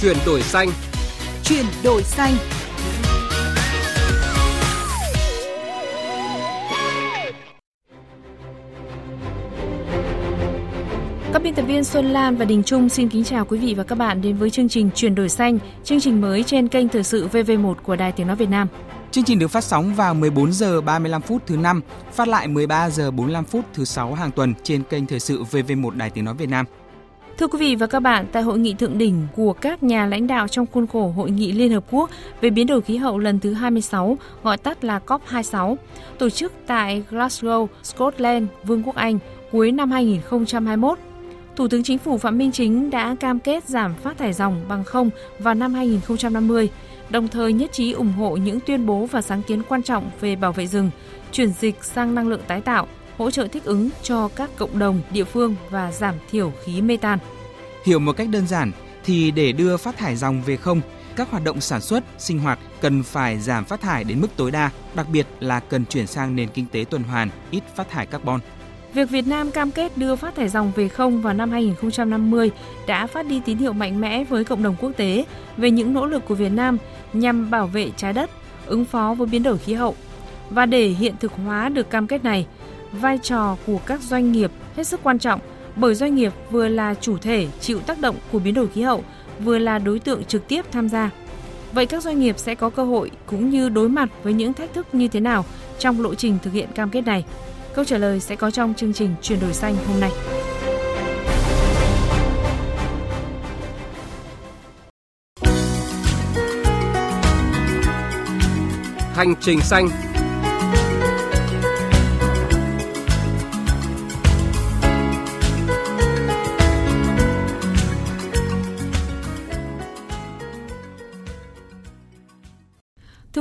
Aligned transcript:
Chuyển 0.00 0.16
đổi 0.26 0.42
xanh. 0.42 0.68
Chuyển 1.44 1.64
đổi 1.84 2.02
xanh. 2.02 2.34
Các 11.32 11.42
biên 11.42 11.54
tập 11.54 11.62
viên 11.62 11.84
Xuân 11.84 12.06
Lan 12.06 12.36
và 12.36 12.44
Đình 12.44 12.62
Trung 12.62 12.88
xin 12.88 13.08
kính 13.08 13.24
chào 13.24 13.44
quý 13.44 13.58
vị 13.58 13.74
và 13.74 13.84
các 13.84 13.98
bạn 13.98 14.22
đến 14.22 14.36
với 14.36 14.50
chương 14.50 14.68
trình 14.68 14.90
Chuyển 14.94 15.14
đổi 15.14 15.28
xanh, 15.28 15.58
chương 15.84 16.00
trình 16.00 16.20
mới 16.20 16.42
trên 16.42 16.68
kênh 16.68 16.88
Thời 16.88 17.04
sự 17.04 17.28
VV1 17.28 17.74
của 17.74 17.96
Đài 17.96 18.12
Tiếng 18.12 18.26
nói 18.26 18.36
Việt 18.36 18.48
Nam. 18.48 18.68
Chương 19.10 19.24
trình 19.24 19.38
được 19.38 19.48
phát 19.48 19.64
sóng 19.64 19.94
vào 19.94 20.14
14 20.14 20.52
giờ 20.52 20.80
35 20.80 21.22
phút 21.22 21.42
thứ 21.46 21.56
năm, 21.56 21.80
phát 22.12 22.28
lại 22.28 22.48
13 22.48 22.90
giờ 22.90 23.10
45 23.10 23.44
phút 23.44 23.64
thứ 23.74 23.84
sáu 23.84 24.14
hàng 24.14 24.30
tuần 24.30 24.54
trên 24.62 24.82
kênh 24.82 25.06
Thời 25.06 25.20
sự 25.20 25.44
VV1 25.50 25.90
Đài 25.90 26.10
Tiếng 26.10 26.24
nói 26.24 26.34
Việt 26.34 26.48
Nam. 26.48 26.66
Thưa 27.38 27.46
quý 27.46 27.58
vị 27.58 27.74
và 27.74 27.86
các 27.86 28.00
bạn, 28.00 28.26
tại 28.32 28.42
hội 28.42 28.58
nghị 28.58 28.74
thượng 28.74 28.98
đỉnh 28.98 29.26
của 29.36 29.52
các 29.52 29.82
nhà 29.82 30.06
lãnh 30.06 30.26
đạo 30.26 30.48
trong 30.48 30.66
khuôn 30.72 30.86
khổ 30.86 31.12
Hội 31.16 31.30
nghị 31.30 31.52
Liên 31.52 31.72
Hợp 31.72 31.84
Quốc 31.90 32.10
về 32.40 32.50
biến 32.50 32.66
đổi 32.66 32.80
khí 32.80 32.96
hậu 32.96 33.18
lần 33.18 33.40
thứ 33.40 33.52
26, 33.52 34.18
gọi 34.42 34.58
tắt 34.58 34.84
là 34.84 35.00
COP26, 35.06 35.76
tổ 36.18 36.30
chức 36.30 36.52
tại 36.66 37.02
Glasgow, 37.10 37.66
Scotland, 37.82 38.46
Vương 38.64 38.82
quốc 38.82 38.96
Anh 38.96 39.18
cuối 39.52 39.72
năm 39.72 39.90
2021, 39.90 40.98
Thủ 41.56 41.68
tướng 41.68 41.82
Chính 41.82 41.98
phủ 41.98 42.18
Phạm 42.18 42.38
Minh 42.38 42.52
Chính 42.52 42.90
đã 42.90 43.16
cam 43.20 43.40
kết 43.40 43.64
giảm 43.68 43.94
phát 43.94 44.18
thải 44.18 44.32
ròng 44.32 44.60
bằng 44.68 44.84
không 44.84 45.10
vào 45.38 45.54
năm 45.54 45.74
2050, 45.74 46.68
đồng 47.10 47.28
thời 47.28 47.52
nhất 47.52 47.72
trí 47.72 47.92
ủng 47.92 48.12
hộ 48.12 48.36
những 48.36 48.60
tuyên 48.66 48.86
bố 48.86 49.06
và 49.06 49.22
sáng 49.22 49.42
kiến 49.42 49.62
quan 49.68 49.82
trọng 49.82 50.10
về 50.20 50.36
bảo 50.36 50.52
vệ 50.52 50.66
rừng, 50.66 50.90
chuyển 51.32 51.52
dịch 51.52 51.84
sang 51.84 52.14
năng 52.14 52.28
lượng 52.28 52.42
tái 52.46 52.60
tạo, 52.60 52.86
hỗ 53.18 53.30
trợ 53.30 53.46
thích 53.46 53.64
ứng 53.64 53.90
cho 54.02 54.28
các 54.28 54.50
cộng 54.56 54.78
đồng, 54.78 55.00
địa 55.12 55.24
phương 55.24 55.54
và 55.70 55.92
giảm 55.92 56.14
thiểu 56.30 56.52
khí 56.64 56.82
mê 56.82 56.96
tan. 56.96 57.18
Hiểu 57.84 57.98
một 57.98 58.16
cách 58.16 58.28
đơn 58.28 58.46
giản 58.46 58.72
thì 59.04 59.30
để 59.30 59.52
đưa 59.52 59.76
phát 59.76 59.96
thải 59.96 60.16
dòng 60.16 60.42
về 60.42 60.56
không, 60.56 60.80
các 61.16 61.30
hoạt 61.30 61.44
động 61.44 61.60
sản 61.60 61.80
xuất, 61.80 62.04
sinh 62.18 62.38
hoạt 62.38 62.58
cần 62.80 63.02
phải 63.02 63.38
giảm 63.38 63.64
phát 63.64 63.80
thải 63.80 64.04
đến 64.04 64.20
mức 64.20 64.28
tối 64.36 64.50
đa, 64.50 64.70
đặc 64.94 65.06
biệt 65.12 65.26
là 65.40 65.60
cần 65.60 65.84
chuyển 65.84 66.06
sang 66.06 66.36
nền 66.36 66.48
kinh 66.48 66.66
tế 66.66 66.84
tuần 66.90 67.02
hoàn, 67.02 67.28
ít 67.50 67.62
phát 67.76 67.90
thải 67.90 68.06
carbon. 68.06 68.40
Việc 68.94 69.10
Việt 69.10 69.26
Nam 69.26 69.50
cam 69.50 69.70
kết 69.70 69.98
đưa 69.98 70.16
phát 70.16 70.34
thải 70.34 70.48
dòng 70.48 70.72
về 70.76 70.88
không 70.88 71.22
vào 71.22 71.34
năm 71.34 71.50
2050 71.50 72.50
đã 72.86 73.06
phát 73.06 73.26
đi 73.26 73.40
tín 73.44 73.58
hiệu 73.58 73.72
mạnh 73.72 74.00
mẽ 74.00 74.24
với 74.24 74.44
cộng 74.44 74.62
đồng 74.62 74.76
quốc 74.80 74.92
tế 74.96 75.24
về 75.56 75.70
những 75.70 75.94
nỗ 75.94 76.06
lực 76.06 76.22
của 76.28 76.34
Việt 76.34 76.52
Nam 76.52 76.78
nhằm 77.12 77.50
bảo 77.50 77.66
vệ 77.66 77.90
trái 77.96 78.12
đất, 78.12 78.30
ứng 78.66 78.84
phó 78.84 79.14
với 79.14 79.26
biến 79.26 79.42
đổi 79.42 79.58
khí 79.58 79.74
hậu. 79.74 79.94
Và 80.50 80.66
để 80.66 80.88
hiện 80.88 81.14
thực 81.20 81.32
hóa 81.32 81.68
được 81.68 81.90
cam 81.90 82.06
kết 82.06 82.24
này, 82.24 82.46
vai 82.92 83.18
trò 83.22 83.56
của 83.66 83.78
các 83.86 84.00
doanh 84.02 84.32
nghiệp 84.32 84.50
hết 84.76 84.86
sức 84.86 85.00
quan 85.02 85.18
trọng 85.18 85.40
bởi 85.78 85.94
doanh 85.94 86.14
nghiệp 86.14 86.32
vừa 86.50 86.68
là 86.68 86.94
chủ 86.94 87.18
thể 87.18 87.46
chịu 87.60 87.80
tác 87.80 88.00
động 88.00 88.16
của 88.32 88.38
biến 88.38 88.54
đổi 88.54 88.68
khí 88.68 88.82
hậu, 88.82 89.04
vừa 89.40 89.58
là 89.58 89.78
đối 89.78 89.98
tượng 89.98 90.24
trực 90.24 90.48
tiếp 90.48 90.64
tham 90.72 90.88
gia. 90.88 91.10
Vậy 91.72 91.86
các 91.86 92.02
doanh 92.02 92.20
nghiệp 92.20 92.38
sẽ 92.38 92.54
có 92.54 92.70
cơ 92.70 92.84
hội 92.84 93.10
cũng 93.26 93.50
như 93.50 93.68
đối 93.68 93.88
mặt 93.88 94.08
với 94.22 94.32
những 94.32 94.52
thách 94.52 94.74
thức 94.74 94.94
như 94.94 95.08
thế 95.08 95.20
nào 95.20 95.44
trong 95.78 96.00
lộ 96.00 96.14
trình 96.14 96.38
thực 96.42 96.52
hiện 96.52 96.68
cam 96.74 96.90
kết 96.90 97.00
này? 97.00 97.24
Câu 97.74 97.84
trả 97.84 97.98
lời 97.98 98.20
sẽ 98.20 98.36
có 98.36 98.50
trong 98.50 98.74
chương 98.74 98.92
trình 98.92 99.14
Chuyển 99.22 99.40
đổi 99.40 99.52
xanh 99.52 99.76
hôm 99.86 100.00
nay. 100.00 100.10
Hành 109.14 109.34
trình 109.40 109.60
xanh 109.60 109.88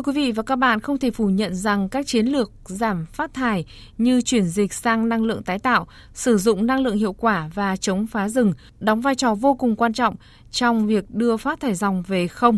quý 0.08 0.14
vị 0.14 0.32
và 0.32 0.44
các 0.44 0.56
bạn, 0.56 0.80
không 0.80 0.98
thể 0.98 1.12
phủ 1.12 1.30
nhận 1.30 1.56
rằng 1.56 1.90
các 1.90 2.08
chiến 2.08 2.26
lược 2.26 2.52
giảm 2.66 3.06
phát 3.06 3.34
thải 3.34 3.66
như 3.98 4.22
chuyển 4.22 4.44
dịch 4.44 4.74
sang 4.74 5.10
năng 5.10 5.24
lượng 5.24 5.44
tái 5.44 5.60
tạo, 5.60 5.88
sử 6.14 6.38
dụng 6.38 6.66
năng 6.66 6.80
lượng 6.80 6.98
hiệu 6.98 7.14
quả 7.14 7.50
và 7.54 7.76
chống 7.76 8.08
phá 8.08 8.30
rừng 8.30 8.54
đóng 8.80 9.02
vai 9.02 9.16
trò 9.16 9.36
vô 9.36 9.54
cùng 9.54 9.76
quan 9.76 9.94
trọng 9.94 10.16
trong 10.52 10.88
việc 10.88 11.12
đưa 11.12 11.38
phát 11.38 11.60
thải 11.60 11.76
dòng 11.76 12.04
về 12.08 12.28
không. 12.28 12.58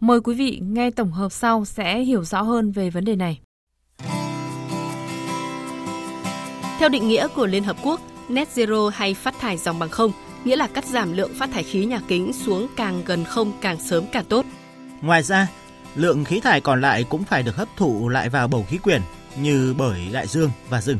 Mời 0.00 0.20
quý 0.20 0.34
vị 0.34 0.60
nghe 0.62 0.90
tổng 0.90 1.12
hợp 1.12 1.32
sau 1.32 1.64
sẽ 1.64 2.00
hiểu 2.00 2.24
rõ 2.24 2.42
hơn 2.42 2.72
về 2.72 2.90
vấn 2.90 3.04
đề 3.04 3.16
này. 3.16 3.40
Theo 6.78 6.88
định 6.88 7.08
nghĩa 7.08 7.28
của 7.28 7.46
Liên 7.46 7.64
Hợp 7.64 7.76
Quốc, 7.82 8.00
net 8.28 8.48
zero 8.54 8.88
hay 8.88 9.14
phát 9.14 9.34
thải 9.40 9.56
dòng 9.56 9.78
bằng 9.78 9.90
không 9.90 10.12
nghĩa 10.44 10.56
là 10.56 10.66
cắt 10.66 10.84
giảm 10.84 11.12
lượng 11.12 11.30
phát 11.34 11.50
thải 11.52 11.62
khí 11.62 11.84
nhà 11.84 12.00
kính 12.08 12.32
xuống 12.32 12.66
càng 12.76 13.02
gần 13.06 13.24
không 13.24 13.52
càng 13.60 13.80
sớm 13.80 14.04
càng 14.12 14.24
tốt. 14.24 14.46
Ngoài 15.02 15.22
ra, 15.22 15.48
lượng 15.94 16.24
khí 16.24 16.40
thải 16.40 16.60
còn 16.60 16.80
lại 16.80 17.04
cũng 17.04 17.24
phải 17.24 17.42
được 17.42 17.56
hấp 17.56 17.68
thụ 17.76 18.08
lại 18.08 18.28
vào 18.28 18.48
bầu 18.48 18.66
khí 18.68 18.78
quyển 18.78 19.02
như 19.36 19.74
bởi 19.78 20.08
đại 20.12 20.26
dương 20.26 20.50
và 20.68 20.80
rừng. 20.80 20.98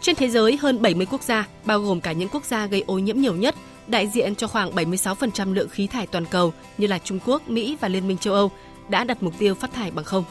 Trên 0.00 0.16
thế 0.16 0.28
giới, 0.28 0.56
hơn 0.56 0.82
70 0.82 1.06
quốc 1.10 1.22
gia, 1.22 1.46
bao 1.64 1.80
gồm 1.80 2.00
cả 2.00 2.12
những 2.12 2.28
quốc 2.28 2.44
gia 2.44 2.66
gây 2.66 2.84
ô 2.86 2.98
nhiễm 2.98 3.20
nhiều 3.20 3.34
nhất, 3.34 3.54
đại 3.86 4.08
diện 4.08 4.34
cho 4.34 4.46
khoảng 4.46 4.70
76% 4.74 5.54
lượng 5.54 5.68
khí 5.68 5.86
thải 5.86 6.06
toàn 6.06 6.24
cầu 6.24 6.52
như 6.78 6.86
là 6.86 6.98
Trung 6.98 7.18
Quốc, 7.26 7.48
Mỹ 7.48 7.76
và 7.80 7.88
Liên 7.88 8.08
minh 8.08 8.18
châu 8.18 8.34
Âu, 8.34 8.50
đã 8.88 9.04
đặt 9.04 9.22
mục 9.22 9.34
tiêu 9.38 9.54
phát 9.54 9.72
thải 9.74 9.90
bằng 9.90 10.04
không. 10.04 10.24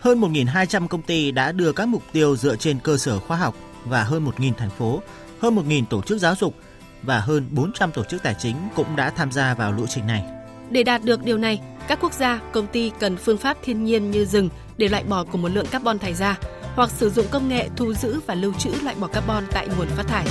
Hơn 0.00 0.20
1.200 0.20 0.88
công 0.88 1.02
ty 1.02 1.30
đã 1.30 1.52
đưa 1.52 1.72
các 1.72 1.88
mục 1.88 2.02
tiêu 2.12 2.36
dựa 2.36 2.56
trên 2.56 2.78
cơ 2.78 2.96
sở 2.96 3.18
khoa 3.18 3.36
học 3.36 3.54
và 3.84 4.04
hơn 4.04 4.24
1.000 4.24 4.52
thành 4.54 4.70
phố, 4.70 5.02
hơn 5.40 5.56
1.000 5.56 5.84
tổ 5.90 6.02
chức 6.02 6.18
giáo 6.18 6.34
dục 6.40 6.54
và 7.02 7.20
hơn 7.20 7.48
400 7.50 7.92
tổ 7.92 8.04
chức 8.04 8.22
tài 8.22 8.34
chính 8.38 8.56
cũng 8.74 8.96
đã 8.96 9.10
tham 9.10 9.32
gia 9.32 9.54
vào 9.54 9.72
lộ 9.72 9.86
trình 9.86 10.06
này. 10.06 10.39
Để 10.70 10.82
đạt 10.82 11.04
được 11.04 11.24
điều 11.24 11.38
này, 11.38 11.60
các 11.88 11.98
quốc 12.02 12.12
gia, 12.12 12.40
công 12.52 12.66
ty 12.66 12.90
cần 13.00 13.16
phương 13.16 13.38
pháp 13.38 13.56
thiên 13.62 13.84
nhiên 13.84 14.10
như 14.10 14.24
rừng 14.24 14.48
để 14.76 14.88
loại 14.88 15.04
bỏ 15.04 15.24
cùng 15.32 15.42
một 15.42 15.48
lượng 15.48 15.66
carbon 15.70 15.98
thải 15.98 16.14
ra, 16.14 16.38
hoặc 16.74 16.90
sử 16.90 17.10
dụng 17.10 17.26
công 17.30 17.48
nghệ 17.48 17.68
thu 17.76 17.94
giữ 17.94 18.20
và 18.26 18.34
lưu 18.34 18.52
trữ 18.52 18.70
loại 18.82 18.96
bỏ 19.00 19.06
carbon 19.06 19.44
tại 19.50 19.68
nguồn 19.76 19.86
phát 19.86 20.06
thải. 20.08 20.26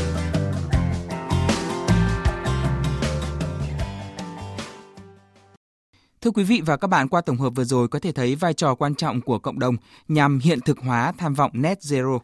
Thưa 6.21 6.31
quý 6.31 6.43
vị 6.43 6.61
và 6.65 6.77
các 6.77 6.87
bạn, 6.87 7.07
qua 7.07 7.21
tổng 7.21 7.37
hợp 7.37 7.49
vừa 7.55 7.63
rồi 7.63 7.87
có 7.87 7.99
thể 7.99 8.11
thấy 8.11 8.35
vai 8.35 8.53
trò 8.53 8.75
quan 8.75 8.95
trọng 8.95 9.21
của 9.21 9.39
cộng 9.39 9.59
đồng 9.59 9.75
nhằm 10.07 10.39
hiện 10.39 10.59
thực 10.65 10.79
hóa 10.79 11.13
tham 11.17 11.33
vọng 11.33 11.51
net 11.53 11.79
zero. 11.79 12.19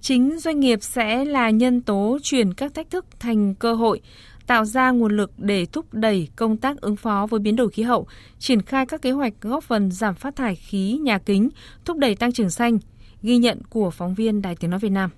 Chính 0.00 0.38
doanh 0.38 0.60
nghiệp 0.60 0.78
sẽ 0.82 1.24
là 1.24 1.50
nhân 1.50 1.80
tố 1.80 2.18
chuyển 2.22 2.54
các 2.54 2.74
thách 2.74 2.90
thức 2.90 3.06
thành 3.20 3.54
cơ 3.54 3.74
hội, 3.74 4.00
tạo 4.48 4.64
ra 4.64 4.90
nguồn 4.90 5.16
lực 5.16 5.32
để 5.38 5.66
thúc 5.66 5.94
đẩy 5.94 6.28
công 6.36 6.56
tác 6.56 6.80
ứng 6.80 6.96
phó 6.96 7.26
với 7.30 7.40
biến 7.40 7.56
đổi 7.56 7.70
khí 7.70 7.82
hậu, 7.82 8.06
triển 8.38 8.62
khai 8.62 8.86
các 8.86 9.02
kế 9.02 9.10
hoạch 9.10 9.32
góp 9.40 9.64
phần 9.64 9.90
giảm 9.90 10.14
phát 10.14 10.36
thải 10.36 10.56
khí 10.56 10.98
nhà 11.02 11.18
kính, 11.18 11.48
thúc 11.84 11.96
đẩy 11.96 12.14
tăng 12.14 12.32
trưởng 12.32 12.50
xanh, 12.50 12.78
ghi 13.22 13.36
nhận 13.36 13.62
của 13.70 13.90
phóng 13.90 14.14
viên 14.14 14.42
Đài 14.42 14.56
Tiếng 14.56 14.70
Nói 14.70 14.80
Việt 14.80 14.88
Nam. 14.88 15.10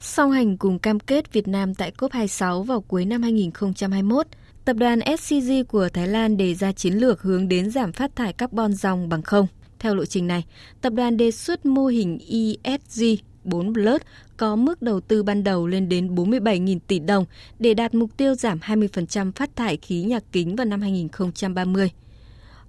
Song 0.00 0.30
hành 0.30 0.56
cùng 0.56 0.78
cam 0.78 1.00
kết 1.00 1.32
Việt 1.32 1.48
Nam 1.48 1.74
tại 1.74 1.92
COP26 1.98 2.62
vào 2.62 2.80
cuối 2.80 3.04
năm 3.04 3.22
2021, 3.22 4.26
tập 4.64 4.76
đoàn 4.76 5.00
SCG 5.18 5.52
của 5.68 5.88
Thái 5.88 6.08
Lan 6.08 6.36
đề 6.36 6.54
ra 6.54 6.72
chiến 6.72 6.94
lược 6.94 7.22
hướng 7.22 7.48
đến 7.48 7.70
giảm 7.70 7.92
phát 7.92 8.16
thải 8.16 8.32
carbon 8.32 8.72
dòng 8.72 9.08
bằng 9.08 9.22
không. 9.22 9.46
Theo 9.78 9.94
lộ 9.94 10.04
trình 10.04 10.26
này, 10.26 10.44
tập 10.80 10.92
đoàn 10.92 11.16
đề 11.16 11.30
xuất 11.30 11.66
mô 11.66 11.86
hình 11.86 12.18
ESG 12.64 13.04
4 13.48 13.74
Plus 13.74 14.00
có 14.36 14.56
mức 14.56 14.82
đầu 14.82 15.00
tư 15.00 15.22
ban 15.22 15.44
đầu 15.44 15.66
lên 15.66 15.88
đến 15.88 16.14
47.000 16.14 16.78
tỷ 16.86 16.98
đồng 16.98 17.24
để 17.58 17.74
đạt 17.74 17.94
mục 17.94 18.16
tiêu 18.16 18.34
giảm 18.34 18.58
20% 18.58 19.32
phát 19.32 19.56
thải 19.56 19.76
khí 19.76 20.02
nhà 20.02 20.20
kính 20.32 20.56
vào 20.56 20.64
năm 20.64 20.80
2030. 20.80 21.90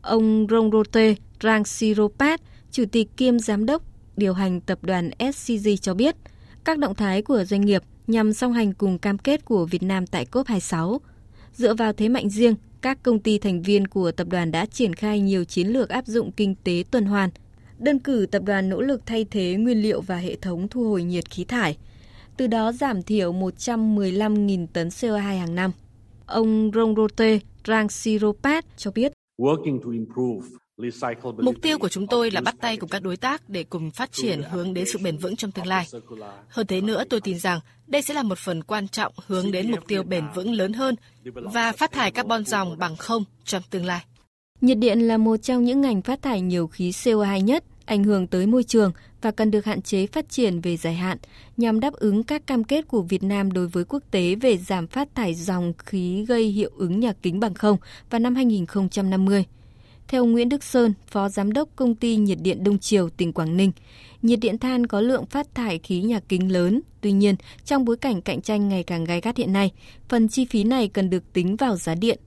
Ông 0.02 0.48
Rongrote 0.50 1.16
Rangsiropat, 1.44 2.42
Chủ 2.72 2.84
tịch 2.92 3.08
kiêm 3.18 3.40
Giám 3.40 3.66
đốc 3.66 3.84
điều 4.18 4.34
hành 4.34 4.62
tập 4.62 4.80
đoàn 4.82 5.12
SCG 5.34 5.70
cho 5.82 5.94
biết, 5.94 6.16
các 6.64 6.80
động 6.80 6.96
thái 6.96 7.22
của 7.22 7.44
doanh 7.44 7.62
nghiệp 7.62 7.84
nhằm 8.08 8.34
song 8.34 8.54
hành 8.54 8.74
cùng 8.74 9.00
cam 9.00 9.18
kết 9.18 9.46
của 9.46 9.66
Việt 9.66 9.84
Nam 9.84 10.08
tại 10.08 10.26
COP26. 10.32 11.00
Dựa 11.54 11.74
vào 11.74 11.94
thế 11.94 12.10
mạnh 12.10 12.30
riêng, 12.30 12.56
các 12.82 13.04
công 13.04 13.20
ty 13.20 13.40
thành 13.40 13.62
viên 13.62 13.88
của 13.88 14.12
tập 14.12 14.28
đoàn 14.30 14.52
đã 14.52 14.66
triển 14.66 14.94
khai 14.96 15.20
nhiều 15.20 15.44
chiến 15.44 15.68
lược 15.68 15.90
áp 15.90 16.08
dụng 16.08 16.32
kinh 16.32 16.56
tế 16.64 16.84
tuần 16.92 17.06
hoàn– 17.06 17.30
Đơn 17.80 18.00
cử 18.00 18.28
tập 18.32 18.42
đoàn 18.46 18.70
nỗ 18.70 18.82
lực 18.82 19.02
thay 19.06 19.26
thế 19.32 19.56
nguyên 19.60 19.82
liệu 19.82 20.02
và 20.02 20.18
hệ 20.18 20.36
thống 20.36 20.68
thu 20.68 20.90
hồi 20.90 21.04
nhiệt 21.04 21.30
khí 21.30 21.44
thải, 21.44 21.78
từ 22.38 22.48
đó 22.48 22.72
giảm 22.72 23.04
thiểu 23.04 23.34
115.000 23.34 24.68
tấn 24.74 24.88
CO2 24.88 25.20
hàng 25.20 25.56
năm. 25.56 25.72
Ông 26.26 26.72
Rongrote 26.74 27.40
Rangsiropat 27.68 28.66
cho 28.78 28.92
biết, 28.92 29.14
Mục 31.38 31.56
tiêu 31.62 31.80
của 31.80 31.90
chúng 31.90 32.08
tôi 32.08 32.32
là 32.32 32.42
bắt 32.42 32.56
tay 32.62 32.78
cùng 32.78 32.90
các 32.90 33.04
đối 33.04 33.18
tác 33.18 33.50
để 33.50 33.64
cùng 33.64 33.92
phát 33.92 34.12
triển 34.12 34.42
hướng 34.52 34.74
đến 34.74 34.86
sự 34.94 35.00
bền 35.04 35.18
vững 35.18 35.36
trong 35.36 35.52
tương 35.52 35.68
lai. 35.68 35.88
Hơn 36.48 36.68
thế 36.68 36.82
nữa, 36.82 37.04
tôi 37.10 37.22
tin 37.22 37.40
rằng 37.40 37.60
đây 37.88 38.02
sẽ 38.02 38.14
là 38.14 38.24
một 38.24 38.38
phần 38.38 38.64
quan 38.64 38.88
trọng 38.88 39.14
hướng 39.28 39.52
đến 39.52 39.72
mục 39.72 39.80
tiêu 39.88 40.04
bền 40.04 40.24
vững 40.36 40.54
lớn 40.54 40.74
hơn 40.74 40.96
và 41.24 41.72
phát 41.72 41.92
thải 41.92 42.12
carbon 42.12 42.46
dòng 42.46 42.78
bằng 42.78 42.96
không 42.96 43.24
trong 43.44 43.64
tương 43.70 43.86
lai. 43.86 44.06
Nhiệt 44.62 44.78
điện 44.78 45.00
là 45.00 45.18
một 45.18 45.38
trong 45.38 45.64
những 45.64 45.82
ngành 45.82 46.02
phát 46.02 46.22
thải 46.22 46.42
nhiều 46.42 46.68
khí 46.68 46.92
CO2 46.92 47.40
nhất, 47.40 47.64
ảnh 47.86 48.04
hưởng 48.04 48.28
tới 48.28 48.48
môi 48.48 48.64
trường 48.64 48.92
và 49.22 49.32
cần 49.32 49.52
được 49.52 49.66
hạn 49.66 49.82
chế 49.82 50.08
phát 50.08 50.30
triển 50.30 50.62
về 50.62 50.78
dài 50.78 50.94
hạn 50.94 51.18
nhằm 51.58 51.80
đáp 51.80 51.94
ứng 51.94 52.24
các 52.24 52.48
cam 52.48 52.64
kết 52.64 52.88
của 52.88 53.02
Việt 53.02 53.24
Nam 53.24 53.52
đối 53.52 53.68
với 53.68 53.84
quốc 53.84 54.04
tế 54.12 54.36
về 54.36 54.58
giảm 54.58 54.88
phát 54.88 55.16
thải 55.16 55.34
dòng 55.34 55.74
khí 55.78 56.26
gây 56.26 56.44
hiệu 56.44 56.72
ứng 56.78 57.00
nhà 57.00 57.14
kính 57.22 57.40
bằng 57.40 57.54
không 57.54 57.78
vào 58.10 58.20
năm 58.20 58.36
2050. 58.36 59.46
Theo 60.08 60.26
Nguyễn 60.26 60.50
Đức 60.50 60.64
Sơn, 60.64 60.94
Phó 61.08 61.30
Giám 61.30 61.52
đốc 61.54 61.70
Công 61.76 61.96
ty 61.96 62.16
Nhiệt 62.16 62.38
điện 62.42 62.64
Đông 62.64 62.80
Triều, 62.80 63.10
tỉnh 63.10 63.34
Quảng 63.34 63.58
Ninh, 63.58 63.72
nhiệt 64.22 64.40
điện 64.40 64.58
than 64.58 64.88
có 64.88 65.02
lượng 65.02 65.26
phát 65.26 65.56
thải 65.56 65.80
khí 65.80 66.02
nhà 66.02 66.20
kính 66.30 66.52
lớn. 66.52 66.82
Tuy 67.02 67.12
nhiên, 67.12 67.36
trong 67.66 67.86
bối 67.86 67.98
cảnh 67.98 68.22
cạnh 68.22 68.42
tranh 68.42 68.70
ngày 68.70 68.84
càng 68.84 69.04
gai 69.04 69.22
gắt 69.22 69.38
hiện 69.38 69.54
nay, 69.54 69.72
phần 70.10 70.28
chi 70.28 70.46
phí 70.46 70.64
này 70.64 70.88
cần 70.88 71.10
được 71.10 71.34
tính 71.34 71.56
vào 71.56 71.76
giá 71.76 71.96
điện. 71.96 72.20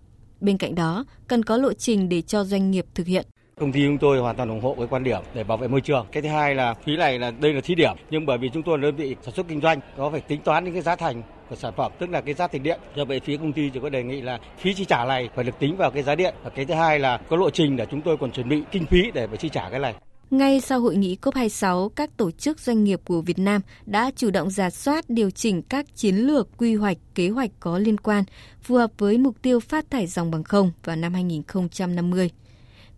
Bên 0.43 0.59
cạnh 0.59 0.75
đó, 0.75 1.05
cần 1.29 1.43
có 1.43 1.57
lộ 1.57 1.73
trình 1.73 2.09
để 2.09 2.23
cho 2.23 2.45
doanh 2.45 2.71
nghiệp 2.71 2.87
thực 2.95 3.07
hiện. 3.07 3.27
Công 3.61 3.73
ty 3.73 3.81
chúng 3.87 3.99
tôi 3.99 4.19
hoàn 4.19 4.37
toàn 4.37 4.49
ủng 4.49 4.61
hộ 4.61 4.75
cái 4.79 4.87
quan 4.91 5.05
điểm 5.05 5.21
để 5.35 5.45
bảo 5.45 5.59
vệ 5.59 5.69
môi 5.69 5.81
trường. 5.81 6.07
Cái 6.13 6.23
thứ 6.23 6.29
hai 6.29 6.55
là 6.55 6.75
phí 6.75 6.97
này 6.97 7.19
là 7.19 7.31
đây 7.31 7.53
là 7.53 7.61
thí 7.61 7.75
điểm, 7.75 7.97
nhưng 8.11 8.27
bởi 8.27 8.39
vì 8.39 8.49
chúng 8.55 8.63
tôi 8.63 8.79
là 8.79 8.83
đơn 8.83 8.97
vị 8.97 9.17
sản 9.23 9.35
xuất 9.35 9.49
kinh 9.49 9.61
doanh, 9.61 9.81
có 9.97 10.11
phải 10.11 10.21
tính 10.21 10.41
toán 10.45 10.65
những 10.65 10.73
cái 10.73 10.83
giá 10.83 10.97
thành 10.97 11.23
của 11.51 11.57
sản 11.57 11.73
phẩm, 11.77 11.93
tức 11.99 12.11
là 12.11 12.21
cái 12.21 12.35
giá 12.35 12.47
tiền 12.47 12.63
điện. 12.63 12.81
Do 12.97 13.05
vậy 13.05 13.21
phía 13.25 13.37
công 13.37 13.53
ty 13.53 13.71
chỉ 13.71 13.81
có 13.83 13.89
đề 13.89 14.03
nghị 14.03 14.21
là 14.21 14.39
phí 14.59 14.75
chi 14.75 14.85
trả 14.85 15.05
này 15.05 15.29
phải 15.35 15.45
được 15.45 15.59
tính 15.59 15.77
vào 15.77 15.91
cái 15.91 16.03
giá 16.03 16.15
điện. 16.15 16.35
Và 16.43 16.51
cái 16.51 16.65
thứ 16.65 16.75
hai 16.75 16.99
là 16.99 17.19
có 17.29 17.37
lộ 17.37 17.51
trình 17.51 17.77
để 17.77 17.87
chúng 17.91 18.01
tôi 18.01 18.17
còn 18.17 18.33
chuẩn 18.33 18.49
bị 18.49 18.63
kinh 18.71 18.87
phí 18.87 19.11
để 19.15 19.27
phải 19.27 19.37
chi 19.37 19.49
trả 19.49 19.71
cái 19.71 19.81
này. 19.81 19.95
Ngay 20.33 20.61
sau 20.61 20.81
hội 20.81 20.97
nghị 20.97 21.17
COP26, 21.23 21.89
các 21.89 22.17
tổ 22.17 22.31
chức 22.31 22.61
doanh 22.61 22.85
nghiệp 22.85 23.01
của 23.05 23.21
Việt 23.21 23.39
Nam 23.39 23.61
đã 23.87 24.11
chủ 24.17 24.31
động 24.31 24.51
giả 24.51 24.71
soát 24.71 25.05
điều 25.11 25.31
chỉnh 25.31 25.63
các 25.63 25.97
chiến 25.97 26.17
lược, 26.17 26.49
quy 26.57 26.75
hoạch, 26.75 26.97
kế 27.15 27.29
hoạch 27.29 27.51
có 27.61 27.79
liên 27.79 27.99
quan, 27.99 28.25
phù 28.63 28.75
hợp 28.75 28.91
với 28.99 29.19
mục 29.19 29.43
tiêu 29.43 29.61
phát 29.61 29.91
thải 29.91 30.07
dòng 30.07 30.31
bằng 30.31 30.45
không 30.45 30.73
vào 30.85 30.97
năm 30.97 31.15
2050. 31.15 32.31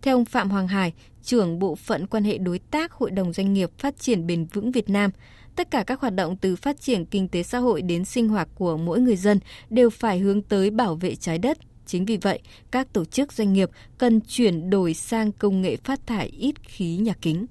Theo 0.01 0.15
ông 0.15 0.25
Phạm 0.25 0.49
Hoàng 0.49 0.67
Hải, 0.67 0.93
trưởng 1.23 1.59
bộ 1.59 1.75
phận 1.75 2.07
quan 2.07 2.23
hệ 2.23 2.37
đối 2.37 2.59
tác 2.59 2.91
Hội 2.91 3.11
đồng 3.11 3.33
Doanh 3.33 3.53
nghiệp 3.53 3.69
Phát 3.77 3.99
triển 3.99 4.27
Bền 4.27 4.45
vững 4.45 4.71
Việt 4.71 4.89
Nam, 4.89 5.11
tất 5.55 5.71
cả 5.71 5.83
các 5.83 6.01
hoạt 6.01 6.13
động 6.13 6.37
từ 6.37 6.55
phát 6.55 6.81
triển 6.81 7.05
kinh 7.05 7.27
tế 7.27 7.43
xã 7.43 7.57
hội 7.57 7.81
đến 7.81 8.05
sinh 8.05 8.29
hoạt 8.29 8.47
của 8.55 8.77
mỗi 8.77 8.99
người 8.99 9.15
dân 9.15 9.39
đều 9.69 9.89
phải 9.89 10.19
hướng 10.19 10.41
tới 10.41 10.69
bảo 10.69 10.95
vệ 10.95 11.15
trái 11.15 11.37
đất. 11.37 11.57
Chính 11.85 12.05
vì 12.05 12.17
vậy, 12.17 12.39
các 12.71 12.93
tổ 12.93 13.05
chức 13.05 13.33
doanh 13.33 13.53
nghiệp 13.53 13.69
cần 13.97 14.21
chuyển 14.21 14.69
đổi 14.69 14.93
sang 14.93 15.31
công 15.31 15.61
nghệ 15.61 15.77
phát 15.83 16.07
thải 16.07 16.27
ít 16.27 16.53
khí 16.63 16.97
nhà 16.97 17.13
kính. 17.21 17.45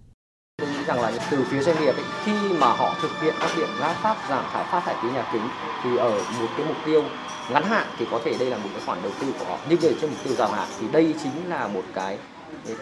Tôi 0.57 0.69
nghĩ 0.69 0.85
rằng 0.87 1.01
là 1.01 1.29
từ 1.31 1.45
phía 1.45 1.63
doanh 1.63 1.81
nghiệp 1.81 1.93
ấy, 1.93 2.05
khi 2.25 2.33
mà 2.59 2.67
họ 2.67 2.99
thực 3.03 3.11
hiện 3.23 3.35
các 3.41 3.51
biện 3.57 3.69
pháp 3.79 4.17
giảm 4.29 4.45
thải 4.53 4.65
phát 4.65 4.81
thải 4.85 4.95
khí 5.03 5.09
nhà 5.15 5.31
kính 5.33 5.49
thì 5.85 5.97
ở 5.97 6.25
một 6.41 6.49
cái 6.57 6.67
mục 6.67 6.77
tiêu 6.87 7.05
ngắn 7.53 7.63
hạn 7.63 7.87
thì 7.99 8.07
có 8.11 8.21
thể 8.25 8.37
đây 8.39 8.51
là 8.51 8.57
một 8.57 8.69
cái 8.73 8.83
khoản 8.87 9.03
đầu 9.03 9.13
tư 9.21 9.33
của 9.39 9.45
họ 9.45 9.59
nhưng 9.69 9.79
để 9.83 9.95
cho 10.01 10.09
mục 10.09 10.17
tiêu 10.25 10.35
dài 10.35 10.49
hạn 10.53 10.69
thì 10.81 10.87
đây 10.93 11.15
chính 11.23 11.49
là 11.49 11.69
một 11.69 11.83
cái 11.95 12.19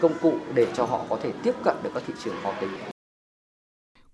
công 0.01 0.15
cụ 0.23 0.35
để 0.55 0.67
cho 0.75 0.85
họ 0.85 1.05
có 1.09 1.19
thể 1.23 1.33
tiếp 1.43 1.55
cận 1.65 1.77
được 1.83 1.91
các 1.95 2.03
thị 2.07 2.15
trường 2.25 2.35
khó 2.43 2.53
tính. 2.61 2.92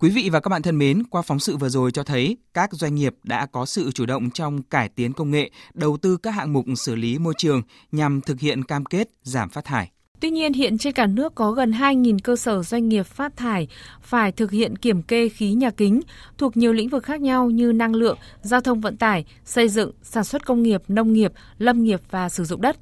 Quý 0.00 0.10
vị 0.10 0.30
và 0.32 0.40
các 0.40 0.48
bạn 0.48 0.62
thân 0.62 0.78
mến, 0.78 1.02
qua 1.10 1.22
phóng 1.22 1.40
sự 1.40 1.56
vừa 1.56 1.68
rồi 1.68 1.90
cho 1.90 2.02
thấy 2.02 2.36
các 2.54 2.70
doanh 2.72 2.94
nghiệp 2.94 3.14
đã 3.22 3.46
có 3.46 3.66
sự 3.66 3.90
chủ 3.92 4.06
động 4.06 4.30
trong 4.30 4.62
cải 4.62 4.88
tiến 4.88 5.12
công 5.12 5.30
nghệ, 5.30 5.50
đầu 5.74 5.96
tư 5.96 6.16
các 6.16 6.30
hạng 6.30 6.52
mục 6.52 6.64
xử 6.76 6.94
lý 6.94 7.18
môi 7.18 7.34
trường 7.38 7.62
nhằm 7.92 8.20
thực 8.20 8.40
hiện 8.40 8.64
cam 8.64 8.84
kết 8.84 9.08
giảm 9.22 9.50
phát 9.50 9.64
thải. 9.64 9.90
Tuy 10.20 10.30
nhiên, 10.30 10.52
hiện 10.52 10.78
trên 10.78 10.92
cả 10.92 11.06
nước 11.06 11.34
có 11.34 11.52
gần 11.52 11.70
2.000 11.70 12.18
cơ 12.24 12.36
sở 12.36 12.62
doanh 12.62 12.88
nghiệp 12.88 13.02
phát 13.02 13.36
thải 13.36 13.68
phải 14.02 14.32
thực 14.32 14.50
hiện 14.50 14.76
kiểm 14.76 15.02
kê 15.02 15.28
khí 15.28 15.52
nhà 15.52 15.70
kính 15.70 16.00
thuộc 16.38 16.56
nhiều 16.56 16.72
lĩnh 16.72 16.88
vực 16.88 17.04
khác 17.04 17.20
nhau 17.20 17.50
như 17.50 17.72
năng 17.72 17.94
lượng, 17.94 18.18
giao 18.42 18.60
thông 18.60 18.80
vận 18.80 18.96
tải, 18.96 19.24
xây 19.44 19.68
dựng, 19.68 19.92
sản 20.02 20.24
xuất 20.24 20.46
công 20.46 20.62
nghiệp, 20.62 20.82
nông 20.88 21.12
nghiệp, 21.12 21.32
lâm 21.58 21.82
nghiệp 21.82 22.00
và 22.10 22.28
sử 22.28 22.44
dụng 22.44 22.60
đất. 22.60 22.76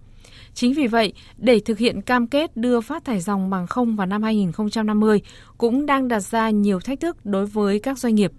Chính 0.56 0.74
vì 0.74 0.86
vậy, 0.86 1.12
để 1.38 1.60
thực 1.60 1.78
hiện 1.78 2.02
cam 2.02 2.26
kết 2.26 2.56
đưa 2.56 2.80
phát 2.80 3.04
thải 3.04 3.20
dòng 3.20 3.50
bằng 3.50 3.66
không 3.66 3.96
vào 3.96 4.06
năm 4.06 4.22
2050 4.22 5.20
cũng 5.58 5.86
đang 5.86 6.08
đặt 6.08 6.20
ra 6.20 6.50
nhiều 6.50 6.80
thách 6.80 7.00
thức 7.00 7.26
đối 7.26 7.46
với 7.46 7.78
các 7.78 7.98
doanh 7.98 8.14
nghiệp. 8.14 8.32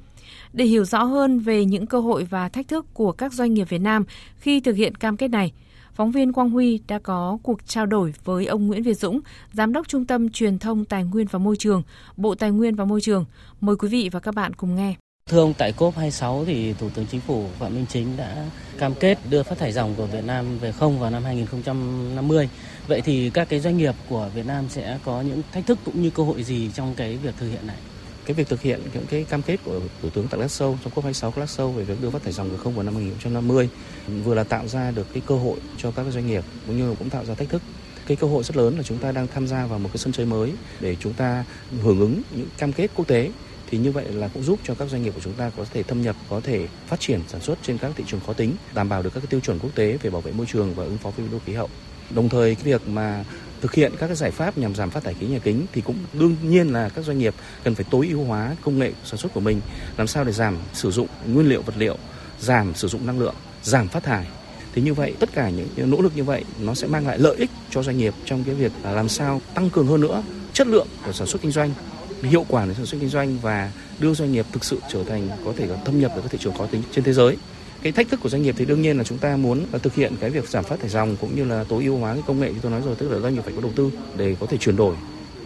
Để 0.53 0.65
hiểu 0.65 0.85
rõ 0.85 1.03
hơn 1.03 1.39
về 1.39 1.65
những 1.65 1.85
cơ 1.85 1.99
hội 1.99 2.23
và 2.23 2.49
thách 2.49 2.67
thức 2.67 2.85
của 2.93 3.11
các 3.11 3.33
doanh 3.33 3.53
nghiệp 3.53 3.69
Việt 3.69 3.81
Nam 3.81 4.03
khi 4.37 4.59
thực 4.59 4.75
hiện 4.75 4.95
cam 4.95 5.17
kết 5.17 5.27
này, 5.27 5.51
phóng 5.93 6.11
viên 6.11 6.33
Quang 6.33 6.49
Huy 6.49 6.79
đã 6.87 6.99
có 6.99 7.37
cuộc 7.43 7.67
trao 7.67 7.85
đổi 7.85 8.13
với 8.23 8.45
ông 8.45 8.67
Nguyễn 8.67 8.83
Việt 8.83 8.97
Dũng, 8.97 9.19
Giám 9.53 9.73
đốc 9.73 9.87
Trung 9.87 10.05
tâm 10.05 10.29
Truyền 10.29 10.59
thông 10.59 10.85
Tài 10.85 11.03
nguyên 11.03 11.27
và 11.31 11.39
Môi 11.39 11.55
trường, 11.55 11.83
Bộ 12.17 12.35
Tài 12.35 12.51
nguyên 12.51 12.75
và 12.75 12.85
Môi 12.85 13.01
trường. 13.01 13.25
Mời 13.61 13.75
quý 13.75 13.87
vị 13.87 14.09
và 14.11 14.19
các 14.19 14.35
bạn 14.35 14.53
cùng 14.53 14.75
nghe. 14.75 14.95
Thưa 15.27 15.39
ông, 15.39 15.53
tại 15.53 15.73
COP26 15.77 16.45
thì 16.45 16.73
Thủ 16.73 16.89
tướng 16.89 17.05
Chính 17.05 17.21
phủ 17.21 17.45
Phạm 17.59 17.75
Minh 17.75 17.85
Chính 17.89 18.17
đã 18.17 18.45
cam 18.77 18.95
kết 18.95 19.17
đưa 19.29 19.43
phát 19.43 19.57
thải 19.57 19.71
dòng 19.71 19.95
của 19.95 20.05
Việt 20.05 20.25
Nam 20.25 20.59
về 20.59 20.71
không 20.71 20.99
vào 20.99 21.11
năm 21.11 21.23
2050. 21.23 22.49
Vậy 22.87 23.01
thì 23.01 23.29
các 23.29 23.49
cái 23.49 23.59
doanh 23.59 23.77
nghiệp 23.77 23.95
của 24.09 24.29
Việt 24.35 24.45
Nam 24.45 24.65
sẽ 24.69 24.99
có 25.05 25.21
những 25.21 25.41
thách 25.51 25.65
thức 25.65 25.79
cũng 25.85 26.01
như 26.01 26.09
cơ 26.09 26.23
hội 26.23 26.43
gì 26.43 26.71
trong 26.73 26.93
cái 26.95 27.17
việc 27.17 27.35
thực 27.39 27.49
hiện 27.49 27.67
này? 27.67 27.75
Cái 28.25 28.33
việc 28.33 28.47
thực 28.49 28.61
hiện 28.61 28.81
những 28.93 29.05
cái 29.09 29.23
cam 29.23 29.41
kết 29.41 29.57
của 29.65 29.79
Thủ 30.01 30.09
tướng 30.09 30.27
tại 30.27 30.39
Glasgow 30.39 30.75
trong 30.83 30.93
COP26 30.95 31.31
Glasgow 31.31 31.71
về 31.71 31.83
việc 31.83 32.01
đưa 32.01 32.09
phát 32.09 32.23
thải 32.23 32.33
dòng 32.33 32.49
về 32.49 32.57
không 32.57 32.75
vào 32.75 32.83
năm 32.83 32.95
2050 32.95 33.69
vừa 34.23 34.35
là 34.35 34.43
tạo 34.43 34.67
ra 34.67 34.91
được 34.91 35.07
cái 35.13 35.21
cơ 35.25 35.35
hội 35.35 35.59
cho 35.77 35.91
các 35.91 36.05
doanh 36.11 36.27
nghiệp 36.27 36.43
cũng 36.67 36.77
như 36.77 36.95
cũng 36.99 37.09
tạo 37.09 37.25
ra 37.25 37.35
thách 37.35 37.49
thức 37.49 37.61
cái 38.07 38.17
cơ 38.17 38.27
hội 38.27 38.43
rất 38.43 38.57
lớn 38.57 38.77
là 38.77 38.83
chúng 38.83 38.97
ta 38.97 39.11
đang 39.11 39.27
tham 39.27 39.47
gia 39.47 39.65
vào 39.65 39.79
một 39.79 39.89
cái 39.93 39.97
sân 39.97 40.13
chơi 40.13 40.25
mới 40.25 40.53
để 40.79 40.95
chúng 40.99 41.13
ta 41.13 41.45
hưởng 41.81 41.99
ứng 41.99 42.21
những 42.31 42.47
cam 42.57 42.73
kết 42.73 42.91
quốc 42.95 43.07
tế 43.07 43.31
thì 43.69 43.77
như 43.77 43.91
vậy 43.91 44.05
là 44.13 44.27
cũng 44.27 44.43
giúp 44.43 44.59
cho 44.63 44.75
các 44.75 44.89
doanh 44.89 45.03
nghiệp 45.03 45.11
của 45.15 45.21
chúng 45.23 45.33
ta 45.33 45.51
có 45.57 45.65
thể 45.73 45.83
thâm 45.83 46.01
nhập, 46.01 46.15
có 46.29 46.41
thể 46.43 46.67
phát 46.87 46.99
triển 46.99 47.21
sản 47.27 47.41
xuất 47.41 47.57
trên 47.63 47.77
các 47.77 47.91
thị 47.95 48.03
trường 48.07 48.19
khó 48.27 48.33
tính, 48.33 48.53
đảm 48.73 48.89
bảo 48.89 49.03
được 49.03 49.13
các 49.13 49.23
tiêu 49.29 49.39
chuẩn 49.39 49.59
quốc 49.59 49.69
tế 49.75 49.97
về 50.01 50.09
bảo 50.09 50.21
vệ 50.21 50.31
môi 50.31 50.45
trường 50.45 50.73
và 50.73 50.83
ứng 50.83 50.97
phó 50.97 51.09
với 51.09 51.23
biến 51.25 51.31
đổi 51.31 51.41
khí 51.45 51.53
hậu. 51.53 51.69
Đồng 52.09 52.29
thời 52.29 52.55
cái 52.55 52.63
việc 52.63 52.87
mà 52.87 53.25
thực 53.61 53.73
hiện 53.73 53.91
các 53.99 54.07
cái 54.07 54.15
giải 54.15 54.31
pháp 54.31 54.57
nhằm 54.57 54.75
giảm 54.75 54.89
phát 54.89 55.03
thải 55.03 55.13
khí 55.13 55.27
nhà 55.27 55.39
kính 55.39 55.65
thì 55.73 55.81
cũng 55.81 55.95
đương 56.13 56.35
nhiên 56.43 56.73
là 56.73 56.89
các 56.89 57.05
doanh 57.05 57.19
nghiệp 57.19 57.35
cần 57.63 57.75
phải 57.75 57.85
tối 57.91 58.07
ưu 58.11 58.23
hóa 58.23 58.55
công 58.61 58.79
nghệ 58.79 58.91
sản 59.05 59.17
xuất 59.17 59.33
của 59.33 59.39
mình, 59.39 59.61
làm 59.97 60.07
sao 60.07 60.23
để 60.23 60.31
giảm 60.31 60.57
sử 60.73 60.91
dụng 60.91 61.07
nguyên 61.27 61.49
liệu 61.49 61.61
vật 61.61 61.75
liệu, 61.77 61.97
giảm 62.39 62.75
sử 62.75 62.87
dụng 62.87 63.05
năng 63.05 63.19
lượng, 63.19 63.35
giảm 63.63 63.87
phát 63.87 64.03
thải 64.03 64.27
thì 64.77 64.83
như 64.83 64.93
vậy 64.93 65.13
tất 65.19 65.29
cả 65.33 65.49
những 65.49 65.91
nỗ 65.91 66.01
lực 66.01 66.15
như 66.15 66.23
vậy 66.23 66.43
nó 66.59 66.73
sẽ 66.73 66.87
mang 66.87 67.07
lại 67.07 67.19
lợi 67.19 67.35
ích 67.35 67.49
cho 67.69 67.83
doanh 67.83 67.97
nghiệp 67.97 68.13
trong 68.25 68.43
cái 68.43 68.55
việc 68.55 68.71
làm 68.83 69.09
sao 69.09 69.41
tăng 69.53 69.69
cường 69.69 69.87
hơn 69.87 70.01
nữa 70.01 70.23
chất 70.53 70.67
lượng 70.67 70.87
của 71.05 71.11
sản 71.11 71.27
xuất 71.27 71.41
kinh 71.41 71.51
doanh 71.51 71.71
hiệu 72.23 72.45
quả 72.49 72.65
để 72.65 72.73
sản 72.73 72.85
xuất 72.85 72.97
kinh 73.01 73.09
doanh 73.09 73.37
và 73.41 73.71
đưa 73.99 74.13
doanh 74.13 74.31
nghiệp 74.31 74.45
thực 74.51 74.63
sự 74.63 74.79
trở 74.91 75.03
thành 75.03 75.29
có 75.45 75.53
thể 75.57 75.67
thâm 75.85 75.99
nhập 75.99 76.11
vào 76.13 76.21
các 76.21 76.31
thị 76.31 76.37
trường 76.41 76.57
khó 76.57 76.65
tính 76.65 76.81
trên 76.91 77.03
thế 77.03 77.13
giới. 77.13 77.37
Cái 77.81 77.91
thách 77.91 78.09
thức 78.09 78.19
của 78.23 78.29
doanh 78.29 78.41
nghiệp 78.41 78.55
thì 78.57 78.65
đương 78.65 78.81
nhiên 78.81 78.97
là 78.97 79.03
chúng 79.03 79.17
ta 79.17 79.37
muốn 79.37 79.65
thực 79.83 79.95
hiện 79.95 80.13
cái 80.19 80.29
việc 80.29 80.49
giảm 80.49 80.63
phát 80.63 80.79
thải 80.79 80.89
dòng 80.89 81.15
cũng 81.21 81.35
như 81.35 81.45
là 81.45 81.63
tối 81.63 81.83
ưu 81.83 81.97
hóa 81.97 82.13
cái 82.13 82.23
công 82.27 82.39
nghệ 82.39 82.51
như 82.51 82.59
tôi 82.61 82.71
nói 82.71 82.81
rồi, 82.85 82.95
tức 82.95 83.11
là 83.11 83.19
doanh 83.19 83.33
nghiệp 83.33 83.41
phải 83.43 83.53
có 83.55 83.61
đầu 83.61 83.71
tư 83.75 83.91
để 84.17 84.35
có 84.39 84.45
thể 84.45 84.57
chuyển 84.57 84.75
đổi 84.75 84.95